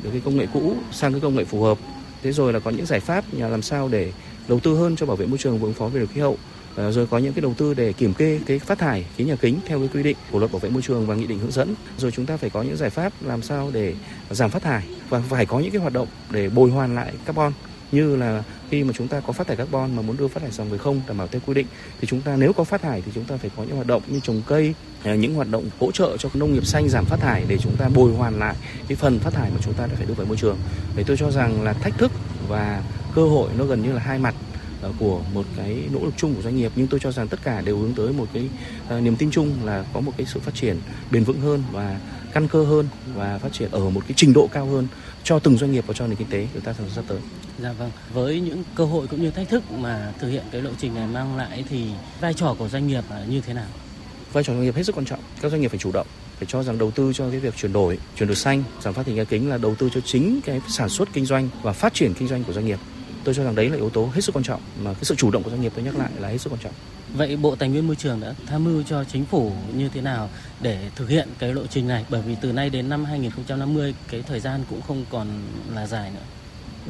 được 0.04 0.10
cái 0.12 0.22
công 0.26 0.38
nghệ 0.38 0.48
cũ 0.54 0.76
sang 0.92 1.12
cái 1.12 1.22
công 1.22 1.36
nghệ 1.36 1.44
phù 1.44 1.62
hợp. 1.62 1.78
Thế 2.24 2.32
rồi 2.32 2.54
là 2.54 2.60
có 2.60 2.72
những 2.72 2.86
giải 2.86 3.00
pháp 3.00 3.34
nhà 3.34 3.48
làm 3.48 3.62
sao 3.62 3.88
để 3.88 4.12
đầu 4.48 4.60
tư 4.60 4.76
hơn 4.76 4.96
cho 4.96 5.06
bảo 5.06 5.16
vệ 5.16 5.26
môi 5.26 5.38
trường 5.38 5.60
và 5.60 5.66
ứng 5.66 5.74
phó 5.74 5.86
về 5.86 5.92
biến 5.94 6.00
đổi 6.00 6.08
khí 6.14 6.22
hậu. 6.22 6.38
Ờ, 6.76 6.92
rồi 6.92 7.08
có 7.08 7.18
những 7.18 7.34
cái 7.34 7.42
đầu 7.42 7.54
tư 7.58 7.74
để 7.74 7.94
kiểm 7.94 8.14
kê 8.14 8.40
cái 8.46 8.60
phát 8.60 8.80
thải 8.80 9.06
khí 9.16 9.24
nhà 9.24 9.36
kính 9.36 9.60
theo 9.66 9.80
cái 9.80 9.90
quy 9.94 10.04
định 10.04 10.18
của 10.32 10.40
luật 10.40 10.52
bảo 10.52 10.60
vệ 10.60 10.70
môi 10.70 10.82
trường 10.82 11.08
và 11.08 11.16
nghị 11.16 11.28
định 11.28 11.40
hướng 11.40 11.52
dẫn. 11.52 11.76
Rồi 11.98 12.12
chúng 12.12 12.26
ta 12.26 12.38
phải 12.38 12.50
có 12.50 12.62
những 12.62 12.78
giải 12.78 12.90
pháp 12.90 13.14
làm 13.22 13.42
sao 13.42 13.70
để 13.74 13.94
giảm 14.30 14.50
phát 14.50 14.64
thải 14.64 14.84
và 15.10 15.22
phải 15.30 15.46
có 15.46 15.60
những 15.60 15.72
cái 15.72 15.82
hoạt 15.82 15.94
động 15.94 16.08
để 16.30 16.50
bồi 16.50 16.70
hoàn 16.70 16.96
lại 16.96 17.14
carbon. 17.26 17.54
Như 17.92 18.16
là 18.16 18.44
khi 18.70 18.84
mà 18.84 18.94
chúng 18.98 19.08
ta 19.08 19.20
có 19.20 19.34
phát 19.34 19.48
thải 19.48 19.58
carbon 19.58 19.96
mà 19.96 20.02
muốn 20.02 20.18
đưa 20.18 20.28
phát 20.28 20.40
thải 20.40 20.52
dòng 20.52 20.70
về 20.70 20.78
không 20.78 21.02
đảm 21.08 21.18
bảo 21.18 21.28
theo 21.28 21.42
quy 21.46 21.54
định, 21.54 21.68
thì 22.02 22.08
chúng 22.08 22.22
ta 22.22 22.36
nếu 22.36 22.54
có 22.54 22.64
phát 22.64 22.82
thải 22.82 23.02
thì 23.02 23.12
chúng 23.16 23.24
ta 23.24 23.38
phải 23.38 23.52
có 23.58 23.64
những 23.64 23.76
hoạt 23.76 23.88
động 23.88 24.02
như 24.08 24.20
trồng 24.20 24.42
cây 24.48 24.74
ờ, 25.04 25.16
những 25.16 25.34
hoạt 25.34 25.48
động 25.52 25.70
hỗ 25.80 25.92
trợ 25.92 26.18
cho 26.18 26.30
nông 26.34 26.54
nghiệp 26.54 26.66
xanh 26.66 26.90
giảm 26.90 27.06
phát 27.06 27.20
thải 27.20 27.44
để 27.48 27.58
chúng 27.58 27.76
ta 27.78 27.90
bồi 27.96 28.14
hoàn 28.14 28.40
lại 28.40 28.56
cái 28.88 28.96
phần 28.96 29.20
phát 29.20 29.34
thải 29.34 29.50
mà 29.50 29.58
chúng 29.62 29.74
ta 29.74 29.88
đã 29.88 29.94
phải 29.96 30.06
đưa 30.06 30.14
về 30.14 30.26
môi 30.26 30.38
trường. 30.38 30.58
để 30.96 31.04
tôi 31.08 31.18
cho 31.18 31.32
rằng 31.32 31.62
là 31.62 31.74
thách 31.74 31.98
thức 31.98 32.12
và 32.48 32.84
cơ 33.16 33.26
hội 33.26 33.50
nó 33.58 33.66
gần 33.66 33.82
như 33.82 33.94
là 33.94 34.00
hai 34.00 34.20
mặt 34.20 34.36
của 35.00 35.22
một 35.34 35.46
cái 35.58 35.84
nỗ 35.94 36.00
lực 36.06 36.14
chung 36.18 36.36
của 36.36 36.42
doanh 36.42 36.56
nghiệp 36.56 36.72
nhưng 36.76 36.88
tôi 36.88 37.00
cho 37.00 37.12
rằng 37.12 37.28
tất 37.28 37.40
cả 37.44 37.62
đều 37.62 37.78
hướng 37.78 37.94
tới 37.94 38.14
một 38.14 38.28
cái 38.34 38.50
uh, 38.98 39.04
niềm 39.04 39.16
tin 39.16 39.32
chung 39.32 39.66
là 39.66 39.86
có 39.94 40.00
một 40.00 40.12
cái 40.18 40.26
sự 40.26 40.40
phát 40.40 40.56
triển 40.56 40.78
bền 41.12 41.24
vững 41.24 41.42
hơn 41.42 41.64
và 41.72 42.00
căn 42.34 42.48
cơ 42.48 42.64
hơn 42.64 42.88
và 43.16 43.38
phát 43.38 43.54
triển 43.54 43.72
ở 43.72 43.90
một 43.90 44.02
cái 44.08 44.14
trình 44.18 44.34
độ 44.34 44.50
cao 44.52 44.66
hơn 44.66 44.88
cho 45.24 45.40
từng 45.40 45.58
doanh 45.58 45.72
nghiệp 45.72 45.84
và 45.88 45.94
cho 45.94 46.08
nền 46.08 46.16
kinh 46.16 46.30
tế 46.30 46.48
chúng 46.54 46.62
ta 46.62 46.74
trong 46.78 46.90
sắp 46.90 47.04
tới. 47.08 47.20
Dạ 47.60 47.72
vâng. 47.72 47.92
Với 48.14 48.40
những 48.40 48.64
cơ 48.76 48.86
hội 48.86 49.08
cũng 49.08 49.22
như 49.22 49.32
thách 49.32 49.50
thức 49.50 49.72
mà 49.72 50.14
thực 50.20 50.30
hiện 50.30 50.44
cái 50.52 50.62
lộ 50.62 50.70
trình 50.78 50.96
này 50.96 51.08
mang 51.08 51.38
lại 51.38 51.64
thì 51.70 51.86
vai 52.22 52.34
trò 52.34 52.56
của 52.60 52.70
doanh 52.70 52.88
nghiệp 52.88 53.04
là 53.10 53.26
như 53.30 53.42
thế 53.42 53.54
nào? 53.54 53.68
Vai 54.34 54.44
trò 54.44 54.54
doanh 54.54 54.64
nghiệp 54.64 54.76
hết 54.76 54.84
sức 54.84 54.96
quan 54.96 55.06
trọng. 55.06 55.20
Các 55.42 55.50
doanh 55.52 55.62
nghiệp 55.62 55.68
phải 55.68 55.80
chủ 55.80 55.92
động 55.92 56.08
phải 56.42 56.48
cho 56.48 56.64
rằng 56.64 56.78
đầu 56.78 56.92
tư 56.92 57.14
cho 57.14 57.30
cái 57.30 57.40
việc 57.40 57.56
chuyển 57.58 57.74
đổi, 57.74 57.98
chuyển 58.16 58.28
đổi 58.28 58.36
xanh, 58.36 58.64
giảm 58.82 58.94
phát 58.94 59.06
thải 59.06 59.16
nhà 59.16 59.24
kính 59.24 59.50
là 59.50 59.58
đầu 59.58 59.76
tư 59.76 59.90
cho 59.94 60.02
chính 60.02 60.40
cái 60.46 60.62
sản 60.68 60.90
xuất 60.90 61.14
kinh 61.14 61.26
doanh 61.26 61.50
và 61.62 61.74
phát 61.74 61.94
triển 61.94 62.14
kinh 62.14 62.28
doanh 62.28 62.44
của 62.44 62.54
doanh 62.54 62.66
nghiệp 62.66 62.80
tôi 63.24 63.36
cho 63.36 63.44
rằng 63.44 63.56
đấy 63.56 63.70
là 63.70 63.76
yếu 63.76 63.90
tố 63.90 64.10
hết 64.14 64.22
sức 64.22 64.36
quan 64.36 64.44
trọng 64.44 64.62
mà 64.84 64.94
cái 64.94 65.04
sự 65.04 65.16
chủ 65.16 65.32
động 65.32 65.44
của 65.44 65.50
doanh 65.50 65.62
nghiệp 65.62 65.72
tôi 65.76 65.84
nhắc 65.84 65.96
lại 65.96 66.10
là 66.20 66.28
hết 66.28 66.38
sức 66.38 66.50
quan 66.54 66.62
trọng. 66.64 66.74
Vậy 67.14 67.38
Bộ 67.38 67.56
Tài 67.56 67.70
nguyên 67.70 67.88
Môi 67.88 67.96
trường 67.96 68.20
đã 68.20 68.34
tham 68.46 68.64
mưu 68.64 68.84
cho 68.84 69.04
chính 69.04 69.26
phủ 69.26 69.52
như 69.76 69.90
thế 69.90 70.02
nào 70.02 70.30
để 70.62 70.90
thực 70.96 71.10
hiện 71.10 71.30
cái 71.40 71.54
lộ 71.54 71.68
trình 71.68 71.88
này? 71.88 72.06
Bởi 72.10 72.22
vì 72.22 72.36
từ 72.42 72.52
nay 72.52 72.70
đến 72.70 72.90
năm 72.90 73.06
2050 73.06 73.96
cái 74.12 74.24
thời 74.28 74.40
gian 74.40 74.62
cũng 74.70 74.82
không 74.82 75.06
còn 75.10 75.28
là 75.74 75.88
dài 75.88 76.12
nữa. 76.12 76.22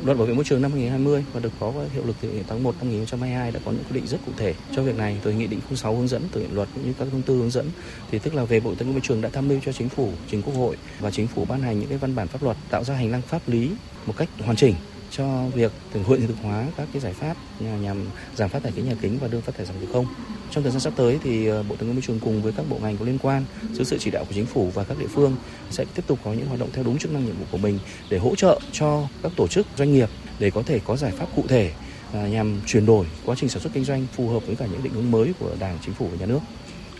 Luật 0.05 0.17
bảo 0.17 0.27
vệ 0.27 0.33
môi 0.33 0.43
trường 0.43 0.61
năm 0.61 0.71
2020 0.71 1.25
và 1.33 1.39
được 1.39 1.51
có 1.59 1.73
hiệu 1.93 2.05
lực 2.05 2.15
từ 2.21 2.29
tháng 2.47 2.63
1 2.63 2.75
năm 2.79 2.87
2022 2.87 3.51
đã 3.51 3.59
có 3.65 3.71
những 3.71 3.83
quy 3.83 3.95
định 3.95 4.07
rất 4.07 4.17
cụ 4.25 4.31
thể 4.37 4.53
cho 4.75 4.83
việc 4.83 4.97
này 4.97 5.17
từ 5.23 5.31
nghị 5.31 5.47
định 5.47 5.59
06 5.75 5.95
hướng 5.95 6.07
dẫn 6.07 6.21
từ 6.31 6.47
luật 6.51 6.69
cũng 6.75 6.85
như 6.85 6.93
các 6.99 7.07
thông 7.11 7.21
tư 7.21 7.37
hướng 7.37 7.51
dẫn 7.51 7.69
thì 8.11 8.19
tức 8.19 8.35
là 8.35 8.43
về 8.43 8.59
Bộ 8.59 8.75
Tài 8.75 8.83
nguyên 8.83 8.93
Môi 8.93 9.01
trường 9.03 9.21
đã 9.21 9.29
tham 9.33 9.47
mưu 9.47 9.59
cho 9.65 9.71
chính 9.71 9.89
phủ, 9.89 10.11
trình 10.31 10.41
Quốc 10.41 10.53
hội 10.53 10.77
và 10.99 11.11
chính 11.11 11.27
phủ 11.27 11.45
ban 11.45 11.61
hành 11.61 11.79
những 11.79 11.89
cái 11.89 11.97
văn 11.97 12.15
bản 12.15 12.27
pháp 12.27 12.43
luật 12.43 12.57
tạo 12.69 12.83
ra 12.83 12.95
hành 12.95 13.11
lang 13.11 13.21
pháp 13.21 13.41
lý 13.47 13.71
một 14.05 14.13
cách 14.17 14.29
hoàn 14.39 14.55
chỉnh 14.55 14.75
cho 15.11 15.45
việc 15.55 15.71
thực 15.93 16.07
hiện 16.07 16.27
thực 16.27 16.37
hóa 16.43 16.65
các 16.77 16.87
cái 16.93 17.01
giải 17.01 17.13
pháp 17.13 17.37
nhằm 17.59 18.05
giảm 18.35 18.49
phát 18.49 18.63
thải 18.63 18.71
khí 18.71 18.81
nhà 18.81 18.95
kính 19.01 19.17
và 19.21 19.27
đưa 19.27 19.39
phát 19.39 19.55
thải 19.55 19.65
dòng 19.65 19.79
về 19.79 19.87
không. 19.93 20.05
Trong 20.51 20.63
thời 20.63 20.71
gian 20.71 20.81
sắp 20.81 20.93
tới 20.95 21.19
thì 21.23 21.47
ờ, 21.47 21.63
Bộ 21.63 21.75
Tài 21.75 21.83
nguyên 21.83 21.95
Môi 21.95 22.03
trường 22.07 22.19
cùng 22.19 22.41
với 22.41 22.53
các 22.57 22.65
bộ 22.69 22.77
ngành 22.81 22.97
có 22.97 23.05
liên 23.05 23.17
quan 23.21 23.45
dưới 23.73 23.85
sự 23.85 23.97
chỉ 23.99 24.11
đạo 24.11 24.25
của 24.25 24.33
chính 24.33 24.45
phủ 24.45 24.71
và 24.73 24.83
các 24.83 24.99
địa 24.99 25.07
phương 25.07 25.35
sẽ 25.69 25.85
tiếp 25.95 26.03
tục 26.07 26.19
có 26.23 26.33
những 26.33 26.45
hoạt 26.45 26.59
động 26.59 26.69
theo 26.73 26.83
đúng 26.83 26.97
chức 26.97 27.11
năng 27.11 27.25
nhiệm 27.25 27.35
vụ 27.37 27.45
của 27.51 27.57
mình 27.57 27.79
để 28.09 28.17
hỗ 28.17 28.35
trợ 28.35 28.59
cho 28.71 29.07
các 29.23 29.31
tổ 29.35 29.47
chức 29.47 29.67
doanh 29.77 29.93
nghiệp 29.93 30.09
để 30.39 30.51
có 30.51 30.63
thể 30.65 30.79
có 30.85 30.97
giải 30.97 31.11
pháp 31.11 31.25
cụ 31.35 31.43
thể 31.47 31.71
à, 32.13 32.27
nhằm 32.27 32.61
chuyển 32.65 32.85
đổi 32.85 33.05
quá 33.25 33.35
trình 33.39 33.49
sản 33.49 33.61
xuất 33.61 33.73
kinh 33.73 33.83
doanh 33.83 34.07
phù 34.15 34.29
hợp 34.29 34.45
với 34.45 34.55
cả 34.55 34.65
những 34.65 34.83
định 34.83 34.93
hướng 34.93 35.11
mới 35.11 35.33
của 35.39 35.51
Đảng, 35.59 35.77
Chính 35.85 35.93
phủ 35.93 36.07
và 36.11 36.17
Nhà 36.19 36.25
nước. 36.25 36.39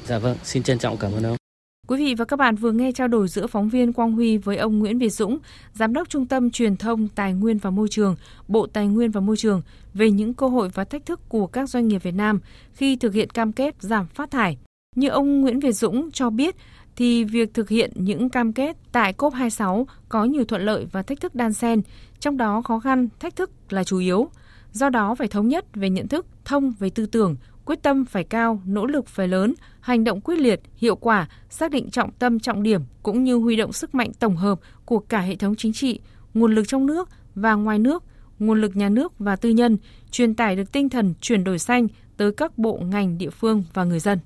Dạ 0.08 0.20
vâng, 0.20 0.38
xin 0.44 0.64
trân 0.64 0.80
trọng 0.80 0.98
cảm 0.98 1.12
ơn 1.12 1.24
ông. 1.24 1.41
Quý 1.88 1.98
vị 1.98 2.16
và 2.16 2.26
các 2.26 2.38
bạn 2.38 2.56
vừa 2.56 2.72
nghe 2.72 2.92
trao 2.92 3.08
đổi 3.08 3.28
giữa 3.28 3.48
phóng 3.48 3.70
viên 3.70 3.94
Quang 3.94 4.12
Huy 4.12 4.38
với 4.38 4.58
ông 4.58 4.80
Nguyễn 4.80 5.00
Việt 5.00 5.10
Dũng, 5.10 5.38
Giám 5.74 5.94
đốc 5.94 6.10
Trung 6.10 6.26
tâm 6.26 6.52
Truyền 6.52 6.78
thông 6.78 7.08
Tài 7.08 7.34
nguyên 7.34 7.58
và 7.58 7.70
Môi 7.70 7.88
trường, 7.88 8.16
Bộ 8.48 8.68
Tài 8.68 8.88
nguyên 8.88 9.12
và 9.12 9.22
Môi 9.22 9.38
trường 9.38 9.62
về 9.94 10.12
những 10.12 10.34
cơ 10.34 10.48
hội 10.48 10.70
và 10.74 10.84
thách 10.84 11.06
thức 11.06 11.20
của 11.30 11.48
các 11.48 11.70
doanh 11.70 11.88
nghiệp 11.88 12.04
Việt 12.04 12.16
Nam 12.16 12.40
khi 12.74 12.96
thực 12.96 13.14
hiện 13.14 13.30
cam 13.30 13.52
kết 13.52 13.76
giảm 13.80 14.08
phát 14.08 14.32
thải. 14.32 14.58
Như 14.96 15.08
ông 15.08 15.42
Nguyễn 15.42 15.60
Việt 15.60 15.72
Dũng 15.72 16.12
cho 16.12 16.30
biết, 16.30 16.56
thì 16.96 17.24
việc 17.24 17.54
thực 17.54 17.70
hiện 17.70 17.92
những 17.96 18.30
cam 18.30 18.54
kết 18.54 18.78
tại 18.92 19.14
COP26 19.18 19.86
có 20.10 20.26
nhiều 20.26 20.46
thuận 20.46 20.62
lợi 20.62 20.88
và 20.92 21.04
thách 21.04 21.20
thức 21.20 21.36
đan 21.36 21.54
xen, 21.54 21.82
trong 22.20 22.38
đó 22.38 22.62
khó 22.62 22.80
khăn, 22.80 23.08
thách 23.20 23.36
thức 23.36 23.52
là 23.70 23.84
chủ 23.84 23.98
yếu. 23.98 24.30
Do 24.72 24.90
đó 24.90 25.16
phải 25.16 25.28
thống 25.28 25.48
nhất 25.48 25.66
về 25.74 25.90
nhận 25.90 26.08
thức, 26.08 26.26
thông 26.46 26.74
về 26.80 26.90
tư 26.90 27.06
tưởng, 27.06 27.36
quyết 27.66 27.84
tâm 27.84 28.06
phải 28.06 28.24
cao, 28.24 28.62
nỗ 28.66 28.86
lực 28.86 29.08
phải 29.08 29.28
lớn, 29.28 29.54
hành 29.80 30.04
động 30.04 30.22
quyết 30.22 30.40
liệt, 30.40 30.62
hiệu 30.76 30.96
quả, 30.96 31.28
xác 31.50 31.72
định 31.72 31.90
trọng 31.90 32.12
tâm 32.12 32.40
trọng 32.40 32.64
điểm 32.64 32.82
cũng 33.04 33.24
như 33.24 33.36
huy 33.36 33.56
động 33.56 33.74
sức 33.74 33.96
mạnh 33.96 34.12
tổng 34.20 34.36
hợp 34.36 34.60
của 34.86 35.00
cả 35.00 35.20
hệ 35.20 35.36
thống 35.36 35.56
chính 35.56 35.74
trị, 35.74 36.00
nguồn 36.34 36.56
lực 36.56 36.68
trong 36.68 36.86
nước 36.86 37.10
và 37.36 37.54
ngoài 37.54 37.80
nước, 37.80 38.04
nguồn 38.40 38.62
lực 38.62 38.76
nhà 38.76 38.90
nước 38.90 39.20
và 39.20 39.36
tư 39.36 39.50
nhân, 39.50 39.78
truyền 40.12 40.36
tải 40.36 40.56
được 40.56 40.72
tinh 40.72 40.90
thần 40.90 41.14
chuyển 41.22 41.44
đổi 41.44 41.60
xanh 41.60 41.88
tới 42.18 42.32
các 42.32 42.58
bộ 42.58 42.78
ngành 42.78 43.18
địa 43.18 43.30
phương 43.30 43.64
và 43.74 43.84
người 43.84 44.00
dân. 44.00 44.20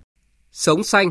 Sống 0.51 0.83
xanh 0.83 1.09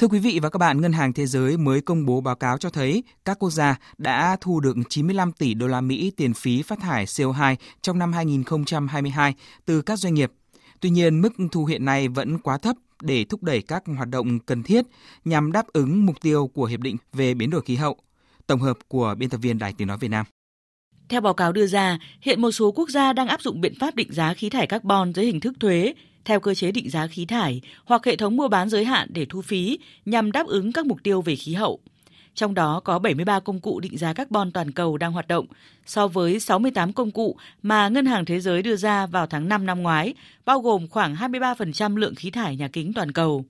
Thưa 0.00 0.08
quý 0.08 0.18
vị 0.18 0.38
và 0.42 0.50
các 0.50 0.58
bạn, 0.58 0.80
Ngân 0.80 0.92
hàng 0.92 1.12
Thế 1.12 1.26
giới 1.26 1.56
mới 1.56 1.80
công 1.80 2.06
bố 2.06 2.20
báo 2.20 2.34
cáo 2.34 2.58
cho 2.58 2.70
thấy 2.70 3.02
các 3.24 3.38
quốc 3.38 3.50
gia 3.50 3.76
đã 3.98 4.36
thu 4.40 4.60
được 4.60 4.76
95 4.88 5.32
tỷ 5.32 5.54
đô 5.54 5.66
la 5.66 5.80
Mỹ 5.80 6.12
tiền 6.16 6.34
phí 6.34 6.62
phát 6.62 6.78
thải 6.80 7.04
CO2 7.04 7.56
trong 7.82 7.98
năm 7.98 8.12
2022 8.12 9.34
từ 9.64 9.82
các 9.82 9.98
doanh 9.98 10.14
nghiệp. 10.14 10.32
Tuy 10.80 10.90
nhiên, 10.90 11.20
mức 11.20 11.32
thu 11.52 11.64
hiện 11.64 11.84
nay 11.84 12.08
vẫn 12.08 12.38
quá 12.38 12.58
thấp 12.58 12.76
để 13.02 13.24
thúc 13.24 13.42
đẩy 13.42 13.62
các 13.62 13.82
hoạt 13.96 14.08
động 14.08 14.38
cần 14.38 14.62
thiết 14.62 14.84
nhằm 15.24 15.52
đáp 15.52 15.66
ứng 15.72 16.06
mục 16.06 16.20
tiêu 16.20 16.50
của 16.54 16.64
Hiệp 16.64 16.80
định 16.80 16.96
về 17.12 17.34
biến 17.34 17.50
đổi 17.50 17.62
khí 17.62 17.76
hậu. 17.76 17.96
Tổng 18.46 18.60
hợp 18.60 18.78
của 18.88 19.14
biên 19.18 19.30
tập 19.30 19.38
viên 19.38 19.58
Đài 19.58 19.72
Tiếng 19.72 19.88
Nói 19.88 19.98
Việt 19.98 20.08
Nam. 20.08 20.26
Theo 21.08 21.20
báo 21.20 21.34
cáo 21.34 21.52
đưa 21.52 21.66
ra, 21.66 21.98
hiện 22.22 22.42
một 22.42 22.50
số 22.50 22.72
quốc 22.72 22.90
gia 22.90 23.12
đang 23.12 23.28
áp 23.28 23.42
dụng 23.42 23.60
biện 23.60 23.74
pháp 23.80 23.94
định 23.94 24.12
giá 24.12 24.34
khí 24.34 24.50
thải 24.50 24.66
carbon 24.66 25.12
dưới 25.12 25.26
hình 25.26 25.40
thức 25.40 25.54
thuế 25.60 25.94
theo 26.24 26.40
cơ 26.40 26.54
chế 26.54 26.72
định 26.72 26.90
giá 26.90 27.06
khí 27.06 27.24
thải 27.24 27.60
hoặc 27.84 28.06
hệ 28.06 28.16
thống 28.16 28.36
mua 28.36 28.48
bán 28.48 28.68
giới 28.68 28.84
hạn 28.84 29.08
để 29.12 29.26
thu 29.28 29.42
phí 29.42 29.78
nhằm 30.04 30.32
đáp 30.32 30.46
ứng 30.46 30.72
các 30.72 30.86
mục 30.86 30.98
tiêu 31.02 31.22
về 31.22 31.36
khí 31.36 31.54
hậu. 31.54 31.80
Trong 32.34 32.54
đó 32.54 32.80
có 32.84 32.98
73 32.98 33.40
công 33.40 33.60
cụ 33.60 33.80
định 33.80 33.98
giá 33.98 34.12
carbon 34.12 34.52
toàn 34.52 34.70
cầu 34.70 34.96
đang 34.96 35.12
hoạt 35.12 35.28
động, 35.28 35.46
so 35.86 36.08
với 36.08 36.40
68 36.40 36.92
công 36.92 37.10
cụ 37.10 37.36
mà 37.62 37.88
Ngân 37.88 38.06
hàng 38.06 38.24
Thế 38.24 38.40
giới 38.40 38.62
đưa 38.62 38.76
ra 38.76 39.06
vào 39.06 39.26
tháng 39.26 39.48
5 39.48 39.66
năm 39.66 39.82
ngoái, 39.82 40.14
bao 40.44 40.60
gồm 40.60 40.88
khoảng 40.88 41.14
23% 41.14 41.96
lượng 41.96 42.14
khí 42.14 42.30
thải 42.30 42.56
nhà 42.56 42.68
kính 42.68 42.92
toàn 42.92 43.12
cầu. 43.12 43.44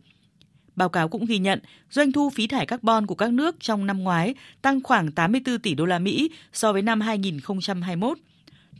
Báo 0.76 0.88
cáo 0.88 1.08
cũng 1.08 1.26
ghi 1.26 1.38
nhận 1.38 1.60
doanh 1.90 2.12
thu 2.12 2.30
phí 2.30 2.46
thải 2.46 2.66
carbon 2.66 3.06
của 3.06 3.14
các 3.14 3.32
nước 3.32 3.56
trong 3.60 3.86
năm 3.86 4.02
ngoái 4.02 4.34
tăng 4.62 4.82
khoảng 4.82 5.12
84 5.12 5.58
tỷ 5.58 5.74
đô 5.74 5.84
la 5.84 5.98
Mỹ 5.98 6.30
so 6.52 6.72
với 6.72 6.82
năm 6.82 7.00
2021 7.00 8.18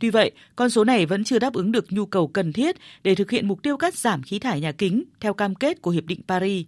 Tuy 0.01 0.09
vậy, 0.09 0.31
con 0.55 0.69
số 0.69 0.83
này 0.83 1.05
vẫn 1.05 1.23
chưa 1.23 1.39
đáp 1.39 1.53
ứng 1.53 1.71
được 1.71 1.85
nhu 1.93 2.05
cầu 2.05 2.27
cần 2.27 2.53
thiết 2.53 2.75
để 3.03 3.15
thực 3.15 3.31
hiện 3.31 3.47
mục 3.47 3.63
tiêu 3.63 3.77
cắt 3.77 3.95
giảm 3.95 4.23
khí 4.23 4.39
thải 4.39 4.61
nhà 4.61 4.71
kính 4.71 5.03
theo 5.19 5.33
cam 5.33 5.55
kết 5.55 5.81
của 5.81 5.91
Hiệp 5.91 6.05
định 6.05 6.21
Paris. 6.27 6.65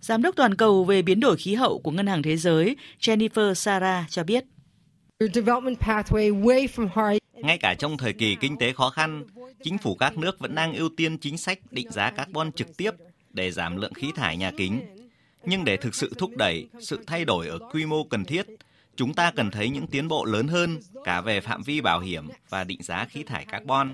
Giám 0.00 0.22
đốc 0.22 0.36
toàn 0.36 0.54
cầu 0.54 0.84
về 0.84 1.02
biến 1.02 1.20
đổi 1.20 1.36
khí 1.36 1.54
hậu 1.54 1.78
của 1.78 1.90
Ngân 1.90 2.06
hàng 2.06 2.22
Thế 2.22 2.36
giới 2.36 2.76
Jennifer 3.00 3.54
Sara 3.54 4.06
cho 4.10 4.24
biết. 4.24 4.44
Ngay 7.34 7.58
cả 7.58 7.74
trong 7.74 7.96
thời 7.96 8.12
kỳ 8.12 8.36
kinh 8.40 8.56
tế 8.58 8.72
khó 8.72 8.90
khăn, 8.90 9.24
chính 9.62 9.78
phủ 9.78 9.94
các 9.94 10.18
nước 10.18 10.38
vẫn 10.38 10.54
đang 10.54 10.74
ưu 10.74 10.88
tiên 10.96 11.18
chính 11.18 11.38
sách 11.38 11.58
định 11.70 11.90
giá 11.90 12.10
carbon 12.10 12.52
trực 12.52 12.76
tiếp 12.76 12.90
để 13.30 13.50
giảm 13.50 13.76
lượng 13.76 13.94
khí 13.94 14.10
thải 14.16 14.36
nhà 14.36 14.52
kính. 14.56 14.80
Nhưng 15.44 15.64
để 15.64 15.76
thực 15.76 15.94
sự 15.94 16.12
thúc 16.18 16.30
đẩy 16.36 16.68
sự 16.80 17.04
thay 17.06 17.24
đổi 17.24 17.48
ở 17.48 17.58
quy 17.72 17.86
mô 17.86 18.04
cần 18.04 18.24
thiết, 18.24 18.46
Chúng 18.96 19.14
ta 19.14 19.30
cần 19.30 19.50
thấy 19.50 19.68
những 19.68 19.86
tiến 19.86 20.08
bộ 20.08 20.24
lớn 20.24 20.48
hơn 20.48 20.78
cả 21.04 21.20
về 21.20 21.40
phạm 21.40 21.62
vi 21.62 21.80
bảo 21.80 22.00
hiểm 22.00 22.28
và 22.48 22.64
định 22.64 22.82
giá 22.82 23.06
khí 23.10 23.22
thải 23.22 23.44
carbon. 23.44 23.92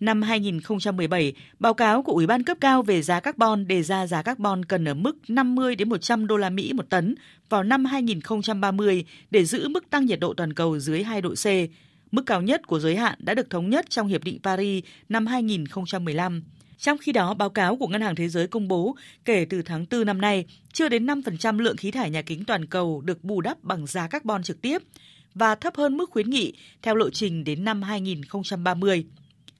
Năm 0.00 0.22
2017, 0.22 1.32
báo 1.58 1.74
cáo 1.74 2.02
của 2.02 2.12
Ủy 2.12 2.26
ban 2.26 2.42
cấp 2.42 2.56
cao 2.60 2.82
về 2.82 3.02
giá 3.02 3.20
carbon 3.20 3.66
đề 3.66 3.82
ra 3.82 4.06
giá 4.06 4.22
carbon 4.22 4.64
cần 4.64 4.88
ở 4.88 4.94
mức 4.94 5.16
50 5.28 5.76
đến 5.76 5.88
100 5.88 6.26
đô 6.26 6.36
la 6.36 6.50
Mỹ 6.50 6.72
một 6.72 6.90
tấn 6.90 7.14
vào 7.48 7.62
năm 7.62 7.84
2030 7.84 9.04
để 9.30 9.44
giữ 9.44 9.68
mức 9.68 9.90
tăng 9.90 10.06
nhiệt 10.06 10.20
độ 10.20 10.34
toàn 10.34 10.52
cầu 10.52 10.78
dưới 10.78 11.02
2 11.02 11.20
độ 11.20 11.34
C. 11.34 11.46
Mức 12.10 12.22
cao 12.26 12.42
nhất 12.42 12.66
của 12.66 12.78
giới 12.78 12.96
hạn 12.96 13.18
đã 13.18 13.34
được 13.34 13.50
thống 13.50 13.70
nhất 13.70 13.90
trong 13.90 14.08
Hiệp 14.08 14.24
định 14.24 14.38
Paris 14.42 14.84
năm 15.08 15.26
2015. 15.26 16.42
Trong 16.78 16.98
khi 16.98 17.12
đó, 17.12 17.34
báo 17.34 17.50
cáo 17.50 17.76
của 17.76 17.86
Ngân 17.88 18.00
hàng 18.00 18.14
Thế 18.14 18.28
giới 18.28 18.46
công 18.46 18.68
bố 18.68 18.96
kể 19.24 19.46
từ 19.50 19.62
tháng 19.62 19.86
4 19.90 20.06
năm 20.06 20.20
nay, 20.20 20.46
chưa 20.72 20.88
đến 20.88 21.06
5% 21.06 21.58
lượng 21.58 21.76
khí 21.76 21.90
thải 21.90 22.10
nhà 22.10 22.22
kính 22.22 22.44
toàn 22.44 22.66
cầu 22.66 23.00
được 23.00 23.24
bù 23.24 23.40
đắp 23.40 23.64
bằng 23.64 23.86
giá 23.86 24.08
carbon 24.08 24.42
trực 24.42 24.62
tiếp 24.62 24.78
và 25.34 25.54
thấp 25.54 25.76
hơn 25.76 25.96
mức 25.96 26.10
khuyến 26.10 26.30
nghị 26.30 26.52
theo 26.82 26.94
lộ 26.94 27.10
trình 27.10 27.44
đến 27.44 27.64
năm 27.64 27.82
2030. 27.82 29.06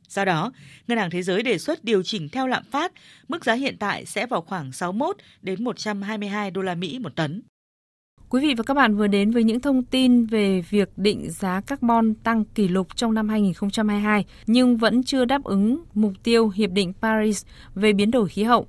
Do 0.08 0.24
đó, 0.24 0.52
Ngân 0.86 0.98
hàng 0.98 1.10
Thế 1.10 1.22
giới 1.22 1.42
đề 1.42 1.58
xuất 1.58 1.84
điều 1.84 2.02
chỉnh 2.02 2.28
theo 2.28 2.46
lạm 2.46 2.64
phát, 2.70 2.92
mức 3.28 3.44
giá 3.44 3.52
hiện 3.52 3.76
tại 3.78 4.06
sẽ 4.06 4.26
vào 4.26 4.40
khoảng 4.40 4.72
61 4.72 5.16
đến 5.42 5.64
122 5.64 6.50
đô 6.50 6.62
la 6.62 6.74
Mỹ 6.74 6.98
một 6.98 7.16
tấn. 7.16 7.42
Quý 8.30 8.40
vị 8.40 8.54
và 8.54 8.62
các 8.62 8.74
bạn 8.74 8.96
vừa 8.96 9.06
đến 9.06 9.30
với 9.30 9.44
những 9.44 9.60
thông 9.60 9.82
tin 9.82 10.26
về 10.26 10.62
việc 10.70 10.88
định 10.96 11.30
giá 11.30 11.60
carbon 11.60 12.14
tăng 12.14 12.44
kỷ 12.44 12.68
lục 12.68 12.96
trong 12.96 13.14
năm 13.14 13.28
2022 13.28 14.24
nhưng 14.46 14.76
vẫn 14.76 15.02
chưa 15.02 15.24
đáp 15.24 15.44
ứng 15.44 15.82
mục 15.94 16.12
tiêu 16.22 16.48
Hiệp 16.48 16.70
định 16.70 16.92
Paris 17.02 17.44
về 17.74 17.92
biến 17.92 18.10
đổi 18.10 18.28
khí 18.28 18.42
hậu. 18.42 18.66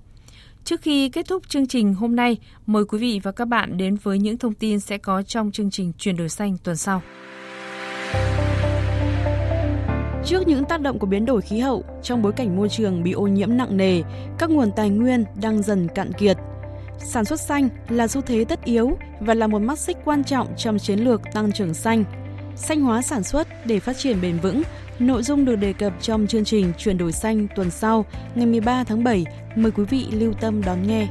Trước 0.63 0.81
khi 0.81 1.09
kết 1.09 1.27
thúc 1.27 1.49
chương 1.49 1.67
trình 1.67 1.93
hôm 1.93 2.15
nay, 2.15 2.37
mời 2.65 2.85
quý 2.85 2.97
vị 2.97 3.19
và 3.23 3.31
các 3.31 3.45
bạn 3.45 3.77
đến 3.77 3.95
với 4.03 4.19
những 4.19 4.37
thông 4.37 4.53
tin 4.53 4.79
sẽ 4.79 4.97
có 4.97 5.21
trong 5.21 5.51
chương 5.51 5.71
trình 5.71 5.91
Chuyển 5.97 6.17
đổi 6.17 6.29
xanh 6.29 6.57
tuần 6.63 6.77
sau. 6.77 7.01
Trước 10.25 10.47
những 10.47 10.65
tác 10.65 10.81
động 10.81 10.99
của 10.99 11.07
biến 11.07 11.25
đổi 11.25 11.41
khí 11.41 11.59
hậu, 11.59 11.83
trong 12.03 12.21
bối 12.21 12.31
cảnh 12.31 12.57
môi 12.57 12.69
trường 12.69 13.03
bị 13.03 13.11
ô 13.11 13.27
nhiễm 13.27 13.57
nặng 13.57 13.77
nề, 13.77 14.01
các 14.37 14.49
nguồn 14.49 14.71
tài 14.75 14.89
nguyên 14.89 15.25
đang 15.41 15.61
dần 15.61 15.87
cạn 15.95 16.13
kiệt– 16.13 16.37
Sản 17.05 17.25
xuất 17.25 17.41
xanh 17.41 17.69
là 17.89 18.07
xu 18.07 18.21
thế 18.21 18.45
tất 18.45 18.65
yếu 18.65 18.97
và 19.19 19.33
là 19.33 19.47
một 19.47 19.59
mắt 19.59 19.79
xích 19.79 19.97
quan 20.05 20.23
trọng 20.23 20.47
trong 20.57 20.79
chiến 20.79 20.99
lược 20.99 21.21
tăng 21.33 21.51
trưởng 21.51 21.73
xanh. 21.73 22.03
Xanh 22.55 22.81
hóa 22.81 23.01
sản 23.01 23.23
xuất 23.23 23.47
để 23.65 23.79
phát 23.79 23.97
triển 23.97 24.21
bền 24.21 24.39
vững, 24.39 24.63
nội 24.99 25.23
dung 25.23 25.45
được 25.45 25.55
đề 25.55 25.73
cập 25.73 25.93
trong 26.01 26.27
chương 26.27 26.45
trình 26.45 26.73
Chuyển 26.77 26.97
đổi 26.97 27.11
xanh 27.11 27.47
tuần 27.55 27.71
sau, 27.71 28.05
ngày 28.35 28.45
13 28.45 28.83
tháng 28.83 29.03
7. 29.03 29.25
Mời 29.55 29.71
quý 29.71 29.83
vị 29.83 30.07
lưu 30.11 30.33
tâm 30.33 30.61
đón 30.63 30.87
nghe. 30.87 31.07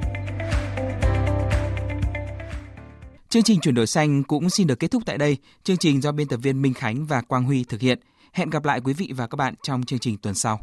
Chương 3.28 3.42
trình 3.42 3.61
Chuyển 3.61 3.75
đổi 3.75 3.87
xanh 3.87 4.23
cũng 4.23 4.50
xin 4.50 4.66
được 4.66 4.78
kết 4.78 4.90
thúc 4.90 5.02
tại 5.07 5.18
đây. 5.18 5.37
Chương 5.64 5.76
trình 5.76 6.02
do 6.02 6.12
biên 6.12 6.28
tập 6.28 6.37
viên 6.42 6.62
Minh 6.62 6.75
Khánh 6.75 7.07
và 7.07 7.21
Quang 7.21 7.45
Huy 7.45 7.64
thực 7.64 7.80
hiện. 7.80 7.99
Hẹn 8.33 8.50
gặp 8.50 8.64
lại 8.64 8.80
quý 8.85 8.92
vị 8.92 9.12
và 9.16 9.26
các 9.26 9.37
bạn 9.37 9.54
trong 9.62 9.83
chương 9.85 9.99
trình 9.99 10.16
tuần 10.16 10.35
sau. 10.35 10.61